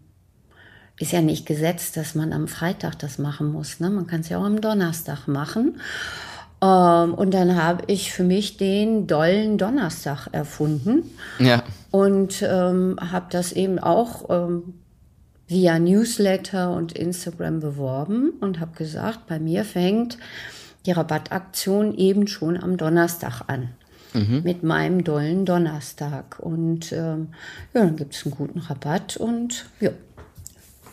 [0.98, 3.80] ist ja nicht gesetzt, dass man am Freitag das machen muss.
[3.80, 3.88] Ne?
[3.90, 5.80] Man kann es ja auch am Donnerstag machen.
[6.60, 11.04] Ähm, und dann habe ich für mich den dollen Donnerstag erfunden.
[11.38, 11.62] Ja.
[11.90, 14.74] Und ähm, habe das eben auch ähm,
[15.46, 20.18] via Newsletter und Instagram beworben und habe gesagt, bei mir fängt
[20.88, 23.68] die Rabattaktion eben schon am Donnerstag an.
[24.14, 24.40] Mhm.
[24.42, 26.38] Mit meinem dollen Donnerstag.
[26.40, 27.28] Und ähm,
[27.74, 29.90] ja, dann gibt es einen guten Rabatt und ja,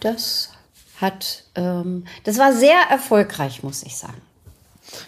[0.01, 0.51] das
[0.99, 4.21] hat, ähm, das war sehr erfolgreich, muss ich sagen.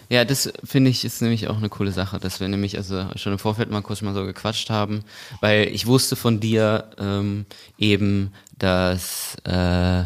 [0.08, 3.32] Ja, das finde ich ist nämlich auch eine coole Sache, dass wir nämlich also schon
[3.34, 5.04] im Vorfeld mal kurz mal so gequatscht haben,
[5.40, 7.44] weil ich wusste von dir ähm,
[7.76, 10.04] eben, dass äh,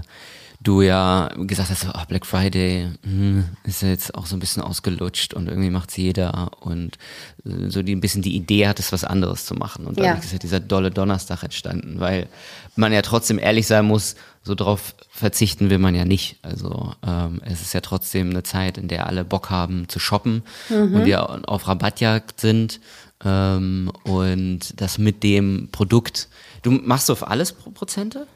[0.63, 4.63] du ja gesagt hast, oh, Black Friday hm, ist ja jetzt auch so ein bisschen
[4.63, 6.99] ausgelutscht und irgendwie macht's jeder und
[7.45, 9.87] äh, so die, ein bisschen die Idee hattest, was anderes zu machen.
[9.87, 10.25] Und dadurch ja.
[10.25, 12.29] ist ja dieser dolle Donnerstag entstanden, weil
[12.77, 16.37] man ja trotzdem ehrlich sein muss, so drauf verzichten will man ja nicht.
[16.43, 20.43] Also ähm, es ist ja trotzdem eine Zeit, in der alle Bock haben zu shoppen
[20.69, 20.95] mhm.
[20.95, 22.81] und wir auf Rabattjagd sind
[23.25, 26.29] ähm, und das mit dem Produkt.
[26.63, 28.27] Du machst du auf alles Prozente?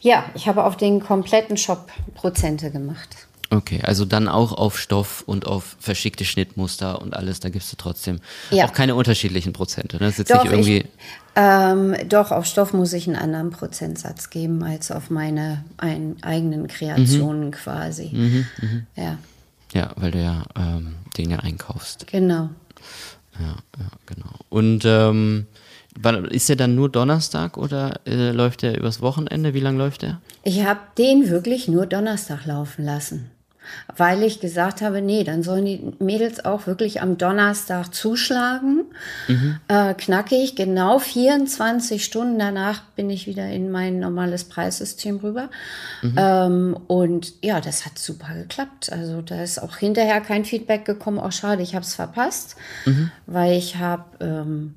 [0.00, 3.08] Ja, ich habe auf den kompletten Shop Prozente gemacht.
[3.52, 7.76] Okay, also dann auch auf Stoff und auf verschickte Schnittmuster und alles, da gibst du
[7.76, 8.20] trotzdem
[8.50, 8.64] ja.
[8.64, 9.96] auch keine unterschiedlichen Prozente.
[9.96, 10.06] Ne?
[10.06, 10.78] Das ist doch, irgendwie.
[10.78, 10.86] Ich,
[11.34, 16.68] ähm, doch, auf Stoff muss ich einen anderen Prozentsatz geben als auf meine ein, eigenen
[16.68, 17.50] Kreationen mhm.
[17.50, 18.10] quasi.
[18.12, 18.82] Mhm, mh.
[18.94, 19.18] Ja.
[19.72, 22.06] Ja, weil du ja ähm, den ja einkaufst.
[22.06, 22.50] Genau.
[23.38, 24.34] Ja, ja, genau.
[24.48, 25.46] Und ähm,
[26.30, 29.54] ist der dann nur Donnerstag oder äh, läuft der übers Wochenende?
[29.54, 30.20] Wie lange läuft der?
[30.42, 33.30] Ich habe den wirklich nur Donnerstag laufen lassen,
[33.96, 38.84] weil ich gesagt habe, nee, dann sollen die Mädels auch wirklich am Donnerstag zuschlagen.
[39.28, 39.56] Mhm.
[39.68, 45.50] Äh, knackig, genau 24 Stunden danach bin ich wieder in mein normales Preissystem rüber.
[46.02, 46.14] Mhm.
[46.16, 48.90] Ähm, und ja, das hat super geklappt.
[48.90, 51.18] Also da ist auch hinterher kein Feedback gekommen.
[51.18, 53.10] Auch oh, schade, ich habe es verpasst, mhm.
[53.26, 54.74] weil ich habe ähm,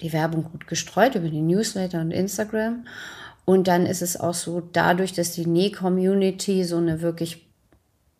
[0.00, 2.86] die Werbung gut gestreut über die Newsletter und Instagram.
[3.44, 7.46] Und dann ist es auch so, dadurch, dass die Näh-Community so eine wirklich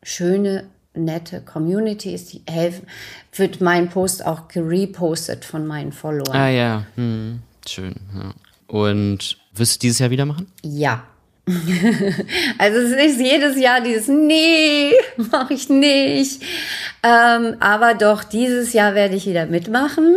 [0.02, 0.64] schöne,
[0.94, 2.86] nette Community ist, die helfen,
[3.34, 6.36] wird mein Post auch gerepostet von meinen Followern.
[6.36, 7.40] Ah ja, hm.
[7.66, 7.94] schön.
[8.14, 8.34] Ja.
[8.66, 10.46] Und wirst du dieses Jahr wieder machen?
[10.62, 11.04] Ja.
[12.58, 14.92] also es ist jedes Jahr dieses Nee,
[15.30, 16.42] mache ich nicht.
[17.02, 20.16] Ähm, aber doch, dieses Jahr werde ich wieder mitmachen.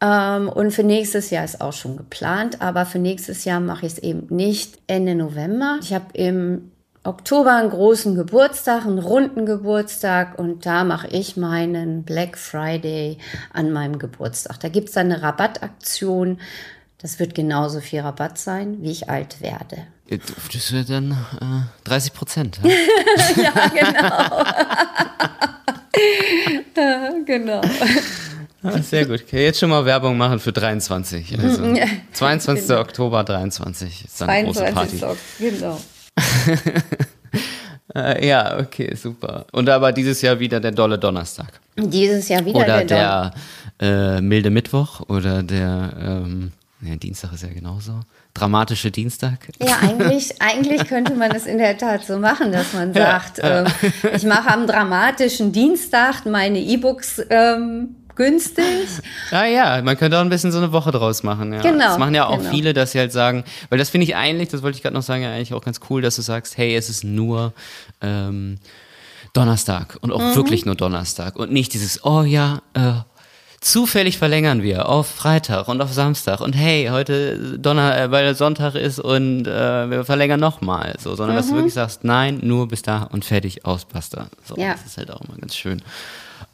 [0.00, 3.92] Ähm, und für nächstes Jahr ist auch schon geplant, aber für nächstes Jahr mache ich
[3.94, 5.78] es eben nicht Ende November.
[5.82, 6.70] Ich habe im
[7.02, 13.18] Oktober einen großen Geburtstag, einen runden Geburtstag und da mache ich meinen Black Friday
[13.52, 14.60] an meinem Geburtstag.
[14.60, 16.38] Da gibt es dann eine Rabattaktion.
[16.98, 19.86] Das wird genauso viel Rabatt sein, wie ich alt werde.
[20.52, 22.60] Das wird dann äh, 30 Prozent.
[22.62, 22.70] Ja?
[23.42, 24.44] ja, genau.
[27.24, 27.60] genau.
[28.62, 29.22] Ah, sehr gut.
[29.24, 31.38] Okay, jetzt schon mal Werbung machen für 23.
[31.42, 31.62] Also
[32.12, 32.66] 22.
[32.66, 32.80] Genau.
[32.80, 34.44] Oktober 23 ist dann 22.
[34.44, 35.18] große Party.
[35.38, 35.80] Genau.
[37.94, 39.46] Äh, ja, okay, super.
[39.52, 41.60] Und aber dieses Jahr wieder der dolle Donnerstag.
[41.76, 43.32] Dieses Jahr wieder oder der,
[43.78, 48.00] der äh, milde Mittwoch oder der ähm, ja, Dienstag ist ja genauso.
[48.34, 49.48] Dramatische Dienstag.
[49.60, 53.60] Ja, eigentlich, eigentlich könnte man es in der Tat so machen, dass man sagt, ja.
[53.60, 53.66] Ähm,
[54.14, 58.64] ich mache am dramatischen Dienstag meine E-Books ähm, günstig.
[59.30, 61.54] Ja, ja, man könnte auch ein bisschen so eine Woche draus machen.
[61.54, 61.62] Ja.
[61.62, 61.86] Genau.
[61.86, 62.50] Das machen ja auch genau.
[62.50, 65.02] viele, dass sie halt sagen, weil das finde ich eigentlich, das wollte ich gerade noch
[65.02, 67.54] sagen, ja eigentlich auch ganz cool, dass du sagst, hey, es ist nur
[68.02, 68.58] ähm,
[69.32, 70.34] Donnerstag und auch mhm.
[70.34, 72.92] wirklich nur Donnerstag und nicht dieses, oh ja, äh,
[73.60, 78.76] Zufällig verlängern wir auf Freitag und auf Samstag und hey, heute Donner, äh, weil Sonntag
[78.76, 81.38] ist und äh, wir verlängern nochmal, so, sondern mhm.
[81.38, 81.58] dass du mhm.
[81.58, 84.28] wirklich sagst, nein, nur bis da und fertig aus, basta.
[84.44, 84.74] So, ja.
[84.74, 85.82] Das ist halt auch immer ganz schön.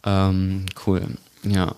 [0.02, 1.02] Ähm, cool,
[1.44, 1.74] ja.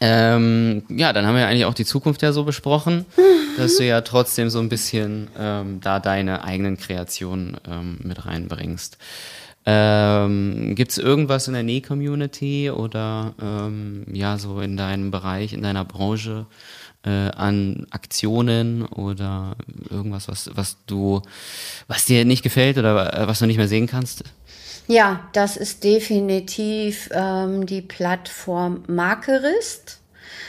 [0.00, 3.06] Ähm, ja, dann haben wir eigentlich auch die Zukunft ja so besprochen,
[3.56, 8.98] dass du ja trotzdem so ein bisschen ähm, da deine eigenen Kreationen ähm, mit reinbringst.
[9.64, 15.62] Ähm, Gibt es irgendwas in der Näh-Community oder ähm, ja, so in deinem Bereich, in
[15.62, 16.46] deiner Branche
[17.04, 19.56] äh, an Aktionen oder
[19.88, 21.22] irgendwas, was, was du,
[21.86, 24.24] was dir nicht gefällt oder äh, was du nicht mehr sehen kannst?
[24.88, 30.00] Ja, das ist definitiv ähm, die Plattform Markerist.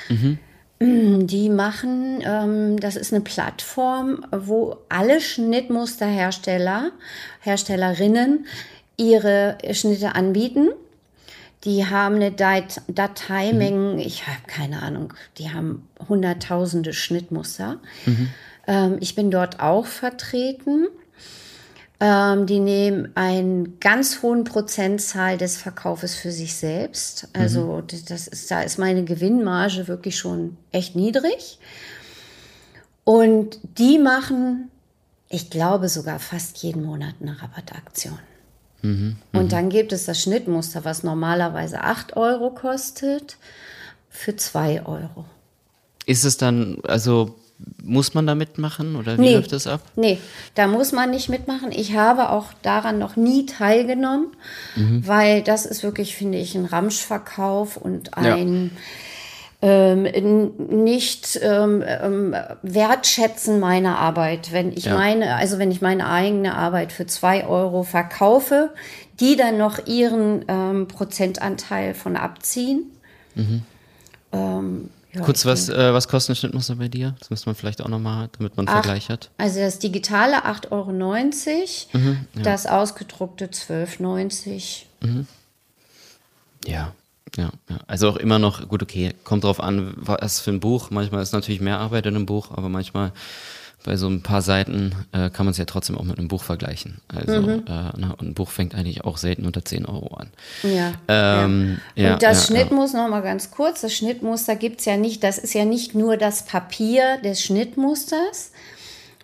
[0.09, 0.37] Mhm.
[0.79, 6.91] Die machen, ähm, das ist eine Plattform, wo alle Schnittmusterhersteller,
[7.39, 8.45] Herstellerinnen
[8.97, 10.69] ihre Schnitte anbieten.
[11.63, 13.99] Die haben eine Dat Dateimengen, mhm.
[13.99, 17.79] ich habe keine Ahnung, die haben hunderttausende Schnittmuster.
[18.05, 18.29] Mhm.
[18.67, 20.87] Ähm, ich bin dort auch vertreten.
[21.99, 27.27] Ähm, die nehmen einen ganz hohen Prozentzahl des Verkaufes für sich selbst.
[27.33, 27.87] Also mhm.
[28.07, 31.59] das ist, da ist meine Gewinnmarge wirklich schon echt niedrig.
[33.03, 34.69] Und die machen,
[35.29, 38.19] ich glaube sogar fast jeden Monat eine Rabattaktion.
[38.81, 39.49] Mhm, und mhm.
[39.49, 43.37] dann gibt es das Schnittmuster, was normalerweise 8 Euro kostet,
[44.09, 45.25] für 2 Euro.
[46.05, 47.35] Ist es dann, also
[47.81, 49.81] muss man da mitmachen oder wie nee, läuft das ab?
[49.95, 50.19] Nee,
[50.55, 51.71] da muss man nicht mitmachen.
[51.71, 54.27] Ich habe auch daran noch nie teilgenommen,
[54.75, 55.07] mhm.
[55.07, 58.71] weil das ist wirklich, finde ich, ein Ramschverkauf und ein.
[58.75, 58.81] Ja
[59.63, 64.51] ähm, nicht ähm, ähm, wertschätzen meiner Arbeit.
[64.51, 64.95] Wenn ich ja.
[64.95, 68.71] meine, also wenn ich meine eigene Arbeit für zwei Euro verkaufe,
[69.21, 72.91] die dann noch ihren ähm, Prozentanteil von abziehen.
[73.35, 73.61] Mhm.
[75.13, 77.15] Ja, Kurz, was, äh, was kostet ein Schnittmuster bei dir?
[77.19, 79.29] Das müsste man vielleicht auch nochmal, damit man einen Vergleich hat.
[79.37, 82.41] Also das digitale 8,90 Euro, mhm, ja.
[82.41, 85.13] das ausgedruckte 12,90 Euro.
[85.13, 85.27] Mhm.
[86.65, 86.93] Ja,
[87.37, 90.89] ja, ja, also auch immer noch, gut, okay, kommt drauf an, was für ein Buch.
[90.89, 93.11] Manchmal ist natürlich mehr Arbeit in einem Buch, aber manchmal
[93.83, 96.43] bei so ein paar Seiten äh, kann man es ja trotzdem auch mit einem Buch
[96.43, 97.01] vergleichen.
[97.07, 97.65] Also mhm.
[97.67, 100.29] äh, na, ein Buch fängt eigentlich auch selten unter 10 Euro an.
[100.63, 100.93] Ja.
[101.07, 102.13] Ähm, ja.
[102.13, 103.03] Und das ja, Schnittmuster, ja.
[103.03, 106.15] noch mal ganz kurz, das Schnittmuster gibt es ja nicht, das ist ja nicht nur
[106.17, 108.51] das Papier des Schnittmusters,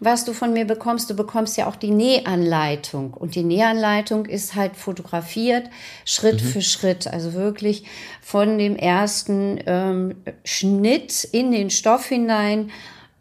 [0.01, 1.10] was du von mir bekommst.
[1.10, 3.14] Du bekommst ja auch die Nähanleitung.
[3.14, 5.70] Und die Nähanleitung ist halt fotografiert,
[6.05, 6.47] Schritt mhm.
[6.47, 7.07] für Schritt.
[7.07, 7.86] Also wirklich
[8.22, 12.72] von dem ersten ähm, Schnitt in den Stoff hinein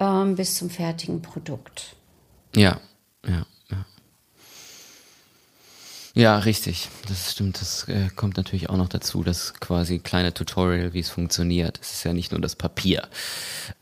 [0.00, 1.96] ähm, bis zum fertigen Produkt.
[2.54, 2.80] Ja,
[3.26, 3.46] ja.
[6.18, 6.88] Ja, richtig.
[7.06, 7.60] Das stimmt.
[7.60, 11.78] Das äh, kommt natürlich auch noch dazu, das quasi kleine Tutorial, wie es funktioniert.
[11.80, 13.06] Es ist ja nicht nur das Papier.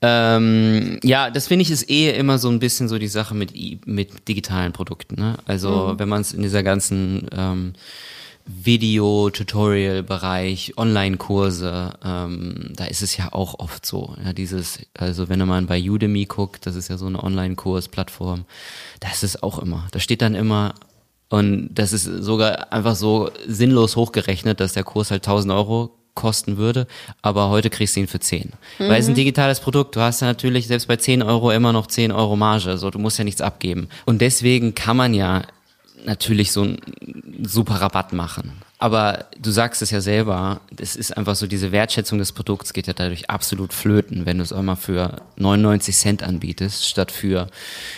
[0.03, 3.55] Ähm, ja, das finde ich ist eh immer so ein bisschen so die Sache mit,
[3.87, 5.15] mit digitalen Produkten.
[5.19, 5.39] Ne?
[5.47, 5.99] Also mhm.
[5.99, 7.73] wenn man es in dieser ganzen ähm,
[8.47, 14.15] Video-Tutorial-Bereich, Online-Kurse, ähm, da ist es ja auch oft so.
[14.25, 18.45] Ja, dieses, also wenn man bei Udemy guckt, das ist ja so eine Online-Kurs-Plattform,
[19.01, 19.89] da ist es auch immer.
[19.91, 20.75] Da steht dann immer
[21.29, 26.57] und das ist sogar einfach so sinnlos hochgerechnet, dass der Kurs halt 1000 Euro kosten
[26.57, 26.87] würde,
[27.21, 28.53] aber heute kriegst du ihn für 10.
[28.79, 28.89] Mhm.
[28.89, 31.89] Weil es ein digitales Produkt, du hast ja natürlich selbst bei 10 Euro immer noch
[31.89, 33.89] 10 Euro Marge, so du musst ja nichts abgeben.
[34.07, 35.43] Und deswegen kann man ja
[36.07, 36.79] natürlich so einen
[37.45, 38.53] super Rabatt machen.
[38.79, 42.87] Aber du sagst es ja selber, es ist einfach so, diese Wertschätzung des Produkts geht
[42.87, 47.47] ja dadurch absolut flöten, wenn du es auch mal für 99 Cent anbietest, statt für,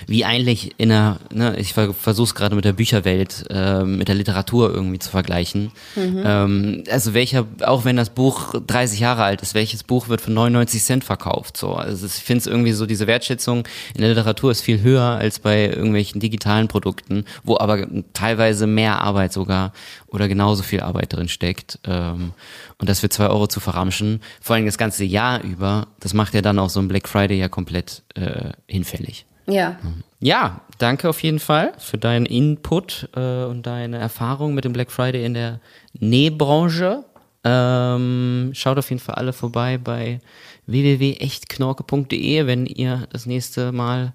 [0.06, 4.14] wie eigentlich in der, ne, ich versuche es gerade mit der Bücherwelt, äh, mit der
[4.14, 5.72] Literatur irgendwie zu vergleichen.
[5.96, 6.22] Mhm.
[6.24, 10.30] Ähm, also welcher, auch wenn das Buch 30 Jahre alt ist, welches Buch wird für
[10.30, 11.56] 99 Cent verkauft?
[11.56, 13.64] So, also ich finde es irgendwie so, diese Wertschätzung
[13.94, 19.00] in der Literatur ist viel höher als bei irgendwelchen digitalen Produkten, wo aber teilweise mehr
[19.02, 19.72] Arbeit sogar
[20.08, 21.78] oder genauso viel Arbeit drin steckt.
[21.84, 22.32] Ähm,
[22.78, 26.34] und das für zwei Euro zu verramschen, vor allem das ganze Jahr über, das macht
[26.34, 29.26] ja dann auch so ein Black Friday ja komplett äh, hinfällig.
[29.46, 29.78] Ja.
[30.20, 34.90] Ja, danke auf jeden Fall für deinen Input äh, und deine Erfahrung mit dem Black
[34.90, 35.60] Friday in der
[35.98, 37.04] Nähbranche.
[37.44, 40.20] Ähm, schaut auf jeden Fall alle vorbei bei
[40.66, 44.12] www.echtknorke.de, wenn ihr das nächste Mal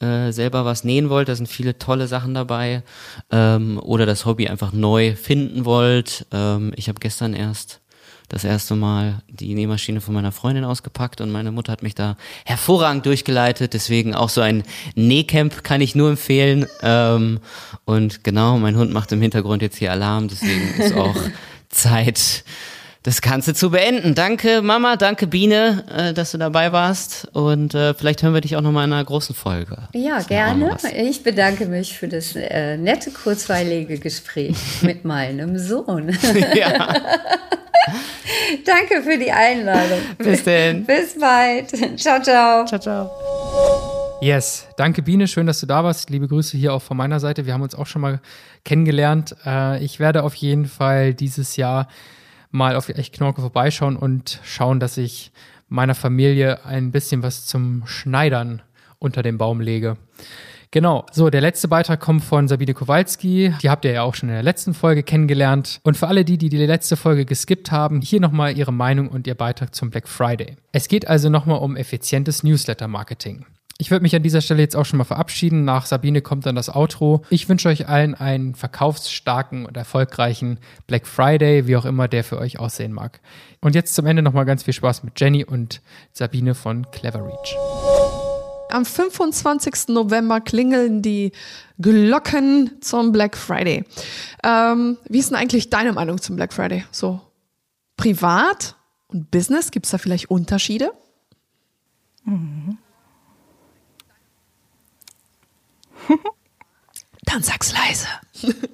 [0.00, 2.82] äh, selber was nähen wollt, da sind viele tolle Sachen dabei,
[3.30, 6.26] ähm, oder das Hobby einfach neu finden wollt.
[6.32, 7.80] Ähm, ich habe gestern erst
[8.28, 12.16] das erste Mal die Nähmaschine von meiner Freundin ausgepackt und meine Mutter hat mich da
[12.44, 13.72] hervorragend durchgeleitet.
[13.72, 16.66] Deswegen auch so ein Nähcamp kann ich nur empfehlen.
[16.82, 17.40] Ähm,
[17.86, 21.16] und genau, mein Hund macht im Hintergrund jetzt hier Alarm, deswegen ist auch
[21.70, 22.44] Zeit,
[23.08, 24.14] das Ganze zu beenden.
[24.14, 28.54] Danke Mama, danke Biene, äh, dass du dabei warst und äh, vielleicht hören wir dich
[28.54, 29.78] auch noch mal in einer großen Folge.
[29.94, 30.76] Ja, gerne.
[30.94, 36.14] Ich bedanke mich für das äh, nette, kurzweilige Gespräch mit meinem Sohn.
[36.54, 36.96] Ja.
[38.66, 40.00] danke für die Einladung.
[40.18, 40.84] Bis denn.
[40.86, 41.70] Bis bald.
[41.98, 42.66] Ciao, ciao.
[42.66, 44.18] Ciao, ciao.
[44.20, 46.10] Yes, danke Biene, schön, dass du da warst.
[46.10, 47.46] Liebe Grüße hier auch von meiner Seite.
[47.46, 48.20] Wir haben uns auch schon mal
[48.66, 49.34] kennengelernt.
[49.46, 51.88] Äh, ich werde auf jeden Fall dieses Jahr
[52.50, 55.32] mal auf Echt Knorke vorbeischauen und schauen, dass ich
[55.68, 58.62] meiner Familie ein bisschen was zum Schneidern
[58.98, 59.96] unter den Baum lege.
[60.70, 63.54] Genau, so, der letzte Beitrag kommt von Sabine Kowalski.
[63.62, 65.80] Die habt ihr ja auch schon in der letzten Folge kennengelernt.
[65.82, 69.26] Und für alle die, die die letzte Folge geskippt haben, hier nochmal ihre Meinung und
[69.26, 70.56] ihr Beitrag zum Black Friday.
[70.72, 73.46] Es geht also nochmal um effizientes Newsletter-Marketing.
[73.80, 75.64] Ich würde mich an dieser Stelle jetzt auch schon mal verabschieden.
[75.64, 77.22] Nach Sabine kommt dann das Outro.
[77.30, 80.58] Ich wünsche euch allen einen verkaufsstarken und erfolgreichen
[80.88, 83.20] Black Friday, wie auch immer der für euch aussehen mag.
[83.60, 85.80] Und jetzt zum Ende nochmal ganz viel Spaß mit Jenny und
[86.12, 87.56] Sabine von Clever Reach.
[88.70, 89.94] Am 25.
[89.94, 91.30] November klingeln die
[91.80, 93.84] Glocken zum Black Friday.
[94.42, 96.84] Ähm, wie ist denn eigentlich deine Meinung zum Black Friday?
[96.90, 97.20] So
[97.96, 98.74] privat
[99.06, 100.90] und Business, gibt es da vielleicht Unterschiede?
[102.24, 102.78] Mhm.
[107.24, 108.06] Dann sag's leise.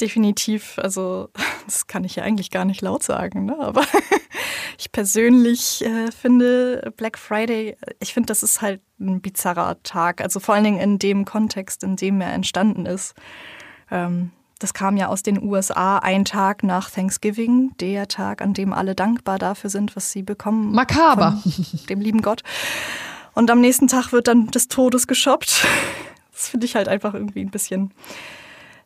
[0.00, 1.30] Definitiv, also
[1.66, 3.58] das kann ich ja eigentlich gar nicht laut sagen, ne?
[3.58, 3.84] aber
[4.78, 10.38] ich persönlich äh, finde Black Friday, ich finde, das ist halt ein bizarrer Tag, also
[10.38, 13.14] vor allen Dingen in dem Kontext, in dem er entstanden ist.
[13.90, 14.30] Ähm,
[14.60, 18.96] das kam ja aus den USA ein Tag nach Thanksgiving, der Tag, an dem alle
[18.96, 20.72] dankbar dafür sind, was sie bekommen.
[20.72, 21.40] Makaber.
[21.88, 22.42] dem lieben Gott.
[23.38, 25.64] Und am nächsten Tag wird dann des Todes geshoppt.
[26.32, 27.92] Das finde ich halt einfach irgendwie ein bisschen,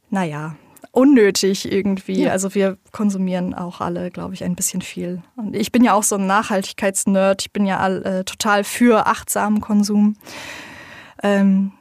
[0.09, 0.57] naja,
[0.91, 2.23] unnötig irgendwie.
[2.23, 2.31] Ja.
[2.33, 5.23] Also wir konsumieren auch alle, glaube ich, ein bisschen viel.
[5.37, 7.43] Und ich bin ja auch so ein Nachhaltigkeitsnerd.
[7.43, 10.17] Ich bin ja all, äh, total für achtsamen Konsum.
[11.23, 11.73] Ähm,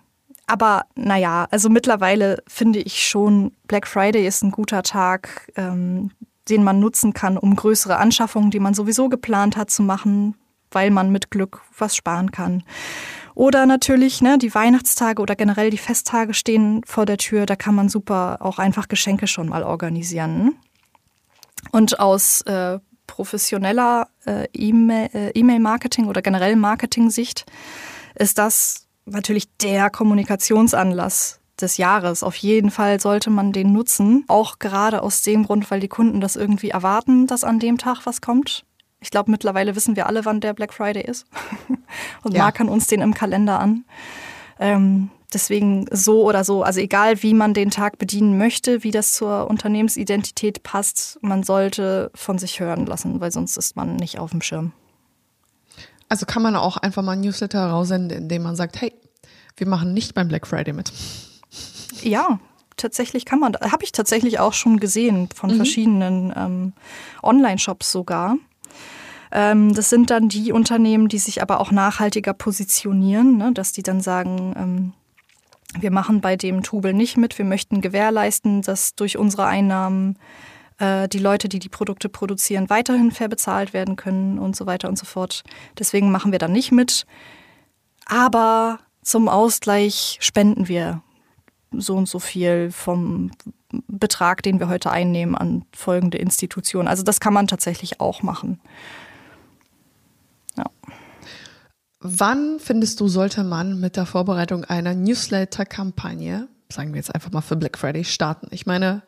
[0.46, 6.12] aber naja, also mittlerweile finde ich schon, Black Friday ist ein guter Tag, ähm,
[6.50, 10.36] den man nutzen kann, um größere Anschaffungen, die man sowieso geplant hat, zu machen
[10.72, 12.64] weil man mit Glück was sparen kann.
[13.36, 17.46] Oder natürlich, ne, die Weihnachtstage oder generell die Festtage stehen vor der Tür.
[17.46, 20.56] Da kann man super auch einfach Geschenke schon mal organisieren.
[21.72, 27.46] Und aus äh, professioneller äh, E-Mail-Marketing oder generell Marketing-Sicht
[28.16, 32.24] ist das natürlich der Kommunikationsanlass des Jahres.
[32.24, 34.26] Auf jeden Fall sollte man den nutzen.
[34.28, 38.06] Auch gerade aus dem Grund, weil die Kunden das irgendwie erwarten, dass an dem Tag
[38.06, 38.66] was kommt.
[39.02, 41.26] Ich glaube, mittlerweile wissen wir alle, wann der Black Friday ist
[42.24, 42.44] und ja.
[42.44, 43.84] markern uns den im Kalender an.
[44.60, 49.14] Ähm, deswegen so oder so, also egal wie man den Tag bedienen möchte, wie das
[49.14, 54.32] zur Unternehmensidentität passt, man sollte von sich hören lassen, weil sonst ist man nicht auf
[54.32, 54.72] dem Schirm.
[56.10, 58.94] Also kann man auch einfach mal ein Newsletter raussenden, indem man sagt, hey,
[59.58, 60.92] wir machen nicht beim Black Friday mit.
[62.02, 62.40] Ja,
[62.78, 63.56] tatsächlich kann man.
[63.56, 65.56] Habe ich tatsächlich auch schon gesehen von mhm.
[65.56, 66.74] verschiedenen ähm,
[67.24, 68.38] Online-Shops sogar.
[69.32, 73.52] Ähm, das sind dann die Unternehmen, die sich aber auch nachhaltiger positionieren, ne?
[73.54, 74.94] dass die dann sagen, ähm,
[75.80, 80.18] wir machen bei dem Tubel nicht mit, wir möchten gewährleisten, dass durch unsere Einnahmen
[80.80, 84.90] äh, die Leute, die die Produkte produzieren, weiterhin fair bezahlt werden können und so weiter
[84.90, 85.44] und so fort.
[85.80, 87.06] Deswegen machen wir dann nicht mit.
[88.06, 91.02] Aber zum Ausgleich spenden wir
[91.72, 93.32] so und so viel vom
[93.88, 96.90] Betrag, den wir heute einnehmen, an folgende Institutionen.
[96.90, 98.60] Also das kann man tatsächlich auch machen.
[102.04, 107.42] Wann findest du, sollte man mit der Vorbereitung einer Newsletter-Kampagne, sagen wir jetzt einfach mal
[107.42, 108.48] für Black Friday, starten?
[108.50, 109.04] Ich meine,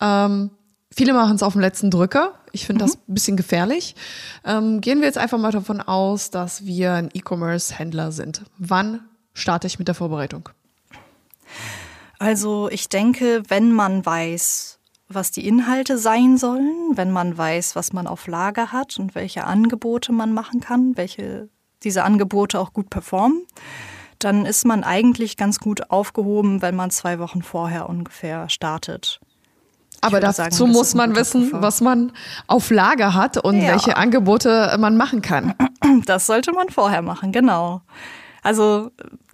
[0.00, 0.50] ähm,
[0.92, 2.34] viele machen es auf dem letzten Drücker.
[2.52, 2.86] Ich finde mhm.
[2.86, 3.96] das ein bisschen gefährlich.
[4.44, 8.42] Ähm, gehen wir jetzt einfach mal davon aus, dass wir ein E-Commerce-Händler sind.
[8.56, 9.00] Wann
[9.34, 10.48] starte ich mit der Vorbereitung?
[12.20, 14.78] Also ich denke, wenn man weiß,
[15.08, 19.42] was die Inhalte sein sollen, wenn man weiß, was man auf Lager hat und welche
[19.42, 21.48] Angebote man machen kann, welche
[21.84, 23.42] diese Angebote auch gut performen,
[24.18, 29.20] dann ist man eigentlich ganz gut aufgehoben, wenn man zwei Wochen vorher ungefähr startet.
[30.00, 31.62] Aber dazu sagen, muss man wissen, Puffer.
[31.62, 32.12] was man
[32.46, 33.68] auf Lager hat und ja.
[33.68, 35.54] welche Angebote man machen kann.
[36.04, 37.80] Das sollte man vorher machen, genau.
[38.42, 38.90] Also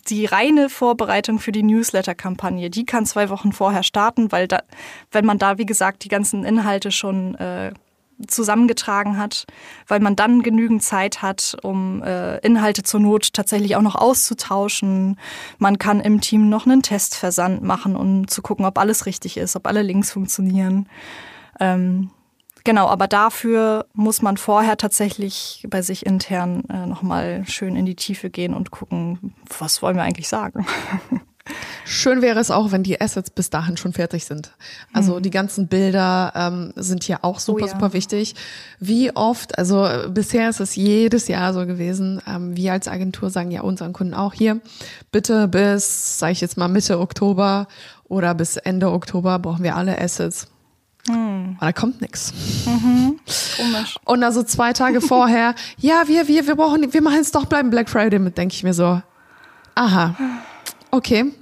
[0.09, 4.63] die reine Vorbereitung für die Newsletter-Kampagne, die kann zwei Wochen vorher starten, weil da,
[5.11, 7.73] wenn man da, wie gesagt, die ganzen Inhalte schon äh,
[8.27, 9.45] zusammengetragen hat,
[9.89, 15.19] weil man dann genügend Zeit hat, um äh, Inhalte zur Not tatsächlich auch noch auszutauschen.
[15.59, 19.57] Man kann im Team noch einen Testversand machen, um zu gucken, ob alles richtig ist,
[19.57, 20.89] ob alle Links funktionieren.
[21.61, 22.11] Ähm,
[22.65, 27.97] genau, aber dafür muss man vorher tatsächlich bei sich intern äh, nochmal schön in die
[27.97, 30.67] Tiefe gehen und gucken, was wollen wir eigentlich sagen.
[31.85, 34.53] Schön wäre es auch, wenn die Assets bis dahin schon fertig sind.
[34.95, 35.23] Also mhm.
[35.23, 37.73] die ganzen Bilder ähm, sind hier auch super, oh ja.
[37.73, 38.35] super wichtig.
[38.81, 43.51] Wie oft, also bisher ist es jedes Jahr so gewesen, ähm, wir als Agentur sagen
[43.51, 44.61] ja unseren Kunden auch hier,
[45.13, 47.69] bitte bis, sage ich jetzt mal Mitte Oktober
[48.05, 50.49] oder bis Ende Oktober brauchen wir alle Assets.
[51.09, 51.59] Mhm.
[51.61, 52.33] Da kommt nichts.
[52.65, 53.21] Mhm.
[53.57, 53.97] Komisch.
[54.07, 57.69] Und also zwei Tage vorher, ja, wir, wir, wir brauchen, wir machen jetzt doch bleiben
[57.69, 59.03] Black Friday mit, denke ich mir so.
[59.75, 60.15] Aha.
[60.95, 61.33] Okay.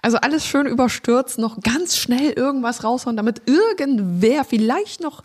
[0.00, 5.22] Also alles schön überstürzt, noch ganz schnell irgendwas raushauen, damit irgendwer vielleicht noch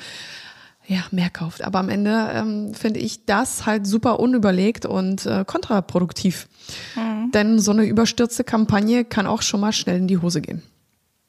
[0.88, 1.64] ja, mehr kauft.
[1.64, 6.48] Aber am Ende ähm, finde ich das halt super unüberlegt und äh, kontraproduktiv.
[6.96, 7.30] Mhm.
[7.32, 10.64] Denn so eine überstürzte Kampagne kann auch schon mal schnell in die Hose gehen.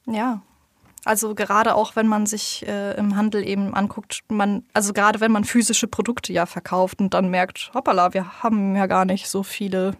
[0.07, 0.41] Ja.
[1.05, 5.31] Also gerade auch, wenn man sich äh, im Handel eben anguckt, man, also gerade wenn
[5.31, 9.43] man physische Produkte ja verkauft und dann merkt, hoppala, wir haben ja gar nicht so
[9.43, 9.93] viele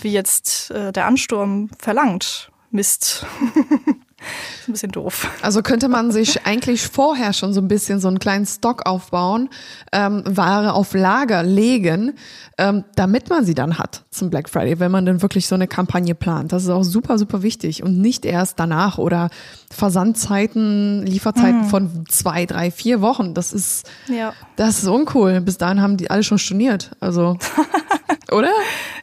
[0.00, 2.50] wie jetzt äh, der Ansturm verlangt.
[2.70, 3.26] Mist.
[4.60, 5.28] ist ein bisschen doof.
[5.42, 9.48] Also könnte man sich eigentlich vorher schon so ein bisschen so einen kleinen Stock aufbauen,
[9.92, 12.14] ähm, Ware auf Lager legen,
[12.58, 15.66] ähm, damit man sie dann hat zum Black Friday, wenn man dann wirklich so eine
[15.66, 16.52] Kampagne plant.
[16.52, 19.30] Das ist auch super, super wichtig und nicht erst danach oder
[19.70, 21.68] Versandzeiten, Lieferzeiten mhm.
[21.68, 23.34] von zwei, drei, vier Wochen.
[23.34, 24.32] Das ist, ja.
[24.56, 25.40] das ist uncool.
[25.40, 26.90] Bis dahin haben die alle schon storniert.
[27.00, 27.38] Also,
[28.30, 28.52] oder?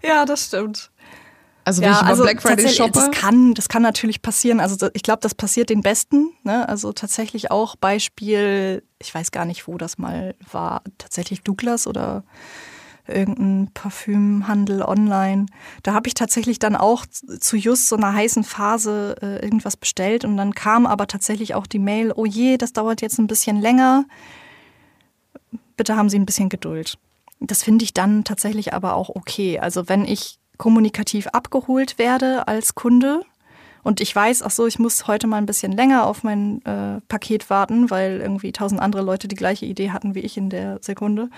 [0.04, 0.90] Ja, das stimmt.
[1.70, 2.94] Also wenn ja, ich über also Black Friday shoppe?
[2.94, 4.60] Das kann, das kann natürlich passieren.
[4.60, 6.32] Also ich glaube, das passiert den Besten.
[6.42, 6.68] Ne?
[6.68, 12.24] Also tatsächlich auch Beispiel, ich weiß gar nicht, wo das mal war, tatsächlich Douglas oder
[13.08, 15.46] irgendein Parfümhandel online.
[15.84, 20.26] Da habe ich tatsächlich dann auch zu just so einer heißen Phase äh, irgendwas bestellt
[20.26, 23.62] und dann kam aber tatsächlich auch die Mail, oh je, das dauert jetzt ein bisschen
[23.62, 24.06] länger.
[25.78, 26.98] Bitte haben Sie ein bisschen Geduld.
[27.40, 29.60] Das finde ich dann tatsächlich aber auch okay.
[29.60, 33.22] Also wenn ich kommunikativ abgeholt werde als Kunde
[33.84, 37.02] und ich weiß, ach so, ich muss heute mal ein bisschen länger auf mein äh,
[37.08, 40.80] Paket warten, weil irgendwie tausend andere Leute die gleiche Idee hatten wie ich in der
[40.82, 41.30] Sekunde,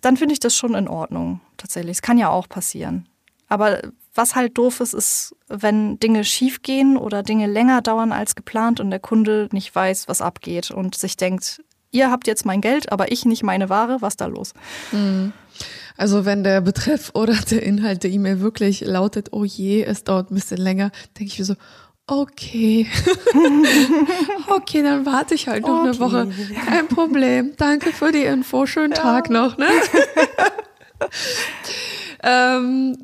[0.00, 1.40] dann finde ich das schon in Ordnung.
[1.56, 1.98] Tatsächlich.
[1.98, 3.06] Es kann ja auch passieren.
[3.48, 3.80] Aber
[4.14, 8.90] was halt doof ist, ist, wenn Dinge schiefgehen oder Dinge länger dauern als geplant und
[8.90, 13.12] der Kunde nicht weiß, was abgeht und sich denkt, ihr habt jetzt mein Geld, aber
[13.12, 14.52] ich nicht meine Ware, was da los?
[14.92, 15.32] Mhm.
[15.98, 20.30] Also wenn der Betreff oder der Inhalt der E-Mail wirklich lautet, oh je, es dauert
[20.30, 21.56] ein bisschen länger, denke ich mir so,
[22.06, 22.86] okay.
[24.48, 25.88] okay, dann warte ich halt noch okay.
[25.88, 26.28] eine Woche.
[26.64, 27.52] Kein Problem.
[27.56, 28.64] Danke für die Info.
[28.64, 29.02] Schönen ja.
[29.02, 29.68] Tag noch, ne?
[32.22, 32.96] ähm,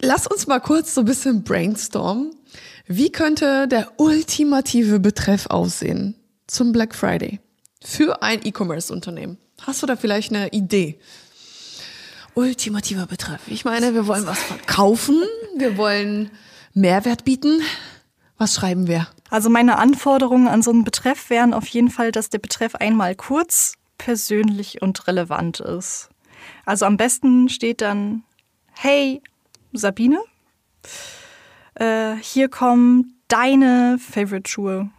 [0.00, 2.32] lass uns mal kurz so ein bisschen brainstormen.
[2.88, 6.16] Wie könnte der ultimative Betreff aussehen
[6.48, 7.38] zum Black Friday
[7.84, 9.38] für ein E-Commerce-Unternehmen?
[9.60, 10.98] Hast du da vielleicht eine Idee?
[12.38, 13.40] Ultimativer Betreff.
[13.48, 15.24] Ich meine, wir wollen was verkaufen,
[15.56, 16.30] wir wollen
[16.72, 17.60] Mehrwert bieten.
[18.36, 19.08] Was schreiben wir?
[19.28, 23.16] Also meine Anforderungen an so einen Betreff wären auf jeden Fall, dass der Betreff einmal
[23.16, 26.10] kurz, persönlich und relevant ist.
[26.64, 28.22] Also am besten steht dann,
[28.72, 29.20] hey
[29.72, 30.20] Sabine,
[31.74, 34.90] äh, hier kommen deine Favorite-Schuhe.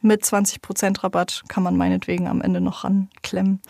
[0.00, 3.60] Mit 20% Rabatt kann man meinetwegen am Ende noch ranklemmen.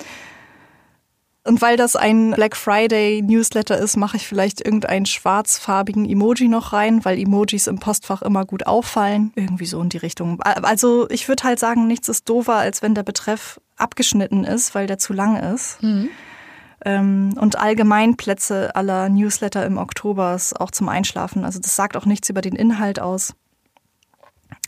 [1.42, 6.74] Und weil das ein Black Friday Newsletter ist, mache ich vielleicht irgendeinen schwarzfarbigen Emoji noch
[6.74, 9.32] rein, weil Emojis im Postfach immer gut auffallen.
[9.36, 10.40] Irgendwie so in die Richtung.
[10.42, 14.86] Also ich würde halt sagen, nichts ist doofer, als wenn der Betreff abgeschnitten ist, weil
[14.86, 15.82] der zu lang ist.
[15.82, 16.10] Mhm.
[16.84, 21.44] Ähm, und Allgemeinplätze aller Newsletter im Oktober ist auch zum Einschlafen.
[21.44, 23.34] Also das sagt auch nichts über den Inhalt aus.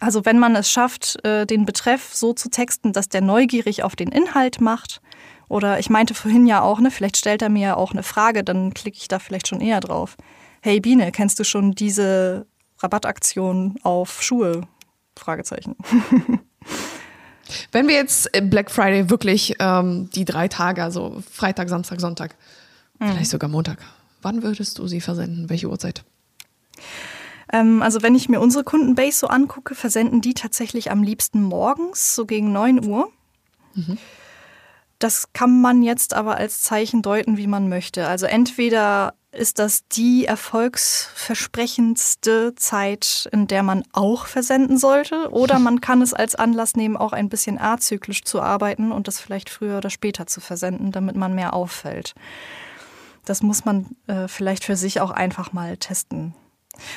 [0.00, 3.94] Also wenn man es schafft, äh, den Betreff so zu texten, dass der neugierig auf
[3.94, 5.00] den Inhalt macht,
[5.52, 8.42] oder ich meinte vorhin ja auch, ne, vielleicht stellt er mir ja auch eine Frage,
[8.42, 10.16] dann klicke ich da vielleicht schon eher drauf.
[10.62, 12.46] Hey Biene, kennst du schon diese
[12.78, 14.62] Rabattaktion auf Schuhe?
[15.14, 15.76] Fragezeichen.
[17.70, 22.34] Wenn wir jetzt Black Friday wirklich ähm, die drei Tage, also Freitag, Samstag, Sonntag,
[22.98, 23.08] mhm.
[23.08, 23.76] vielleicht sogar Montag,
[24.22, 25.50] wann würdest du sie versenden?
[25.50, 26.02] Welche Uhrzeit?
[27.52, 32.14] Ähm, also wenn ich mir unsere Kundenbase so angucke, versenden die tatsächlich am liebsten morgens,
[32.14, 33.10] so gegen 9 Uhr.
[33.74, 33.98] Mhm.
[35.02, 38.06] Das kann man jetzt aber als Zeichen deuten, wie man möchte.
[38.06, 45.32] Also entweder ist das die erfolgsversprechendste Zeit, in der man auch versenden sollte.
[45.32, 49.18] Oder man kann es als Anlass nehmen, auch ein bisschen azyklisch zu arbeiten und das
[49.18, 52.14] vielleicht früher oder später zu versenden, damit man mehr auffällt.
[53.24, 56.36] Das muss man äh, vielleicht für sich auch einfach mal testen.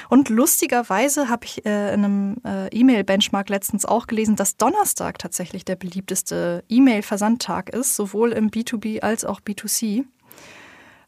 [0.10, 5.66] Und lustigerweise habe ich äh, in einem äh, E-Mail-Benchmark letztens auch gelesen, dass Donnerstag tatsächlich
[5.66, 10.06] der beliebteste E-Mail-Versandtag ist, sowohl im B2B als auch B2C.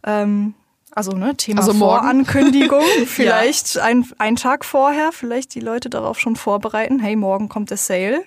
[0.04, 0.54] Ähm,
[0.92, 3.84] also ne, Thema also Vorankündigung, vielleicht ja.
[3.84, 8.24] ein, ein Tag vorher, vielleicht die Leute darauf schon vorbereiten, hey, morgen kommt der Sale,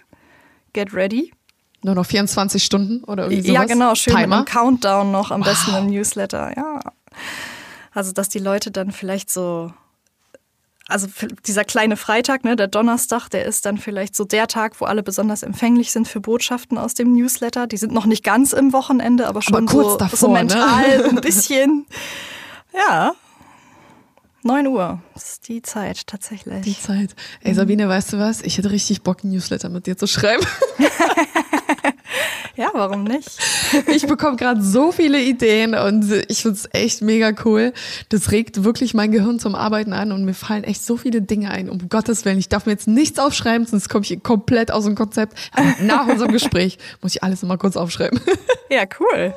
[0.72, 1.32] get ready.
[1.82, 3.54] Nur noch 24 Stunden oder irgendwie sowas?
[3.54, 4.26] Ja, genau, schön Timer.
[4.26, 5.48] mit einem Countdown noch, am wow.
[5.48, 6.80] besten im Newsletter, ja.
[7.92, 9.72] Also, dass die Leute dann vielleicht so
[10.90, 11.06] also
[11.46, 15.02] dieser kleine Freitag, ne, der Donnerstag, der ist dann vielleicht so der Tag, wo alle
[15.02, 17.66] besonders empfänglich sind für Botschaften aus dem Newsletter.
[17.66, 20.32] Die sind noch nicht ganz im Wochenende, aber schon aber kurz so, davor, so ne?
[20.34, 21.04] mental ne?
[21.08, 21.86] ein bisschen.
[22.74, 23.14] Ja.
[24.42, 25.02] 9 Uhr.
[25.14, 26.62] Das ist die Zeit tatsächlich.
[26.62, 27.14] Die Zeit.
[27.42, 28.40] Ey, Sabine, weißt du was?
[28.40, 30.44] Ich hätte richtig Bock, ein Newsletter mit dir zu schreiben.
[32.60, 33.30] Ja, warum nicht?
[33.86, 37.72] Ich bekomme gerade so viele Ideen und ich finde es echt mega cool.
[38.08, 41.52] Das regt wirklich mein Gehirn zum Arbeiten an und mir fallen echt so viele Dinge
[41.52, 41.70] ein.
[41.70, 44.94] Um Gottes Willen, ich darf mir jetzt nichts aufschreiben, sonst komme ich komplett aus dem
[44.96, 45.38] Konzept.
[45.52, 48.20] Aber nach unserem Gespräch muss ich alles immer kurz aufschreiben.
[48.72, 49.34] Ja, cool.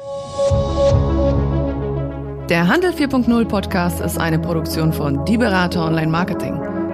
[2.49, 6.53] Der Handel 4.0 Podcast ist eine Produktion von Die Berater Online Marketing.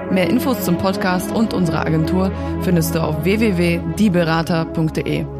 [0.09, 5.38] Mehr Infos zum Podcast und unserer Agentur findest du auf www.dieberater.de.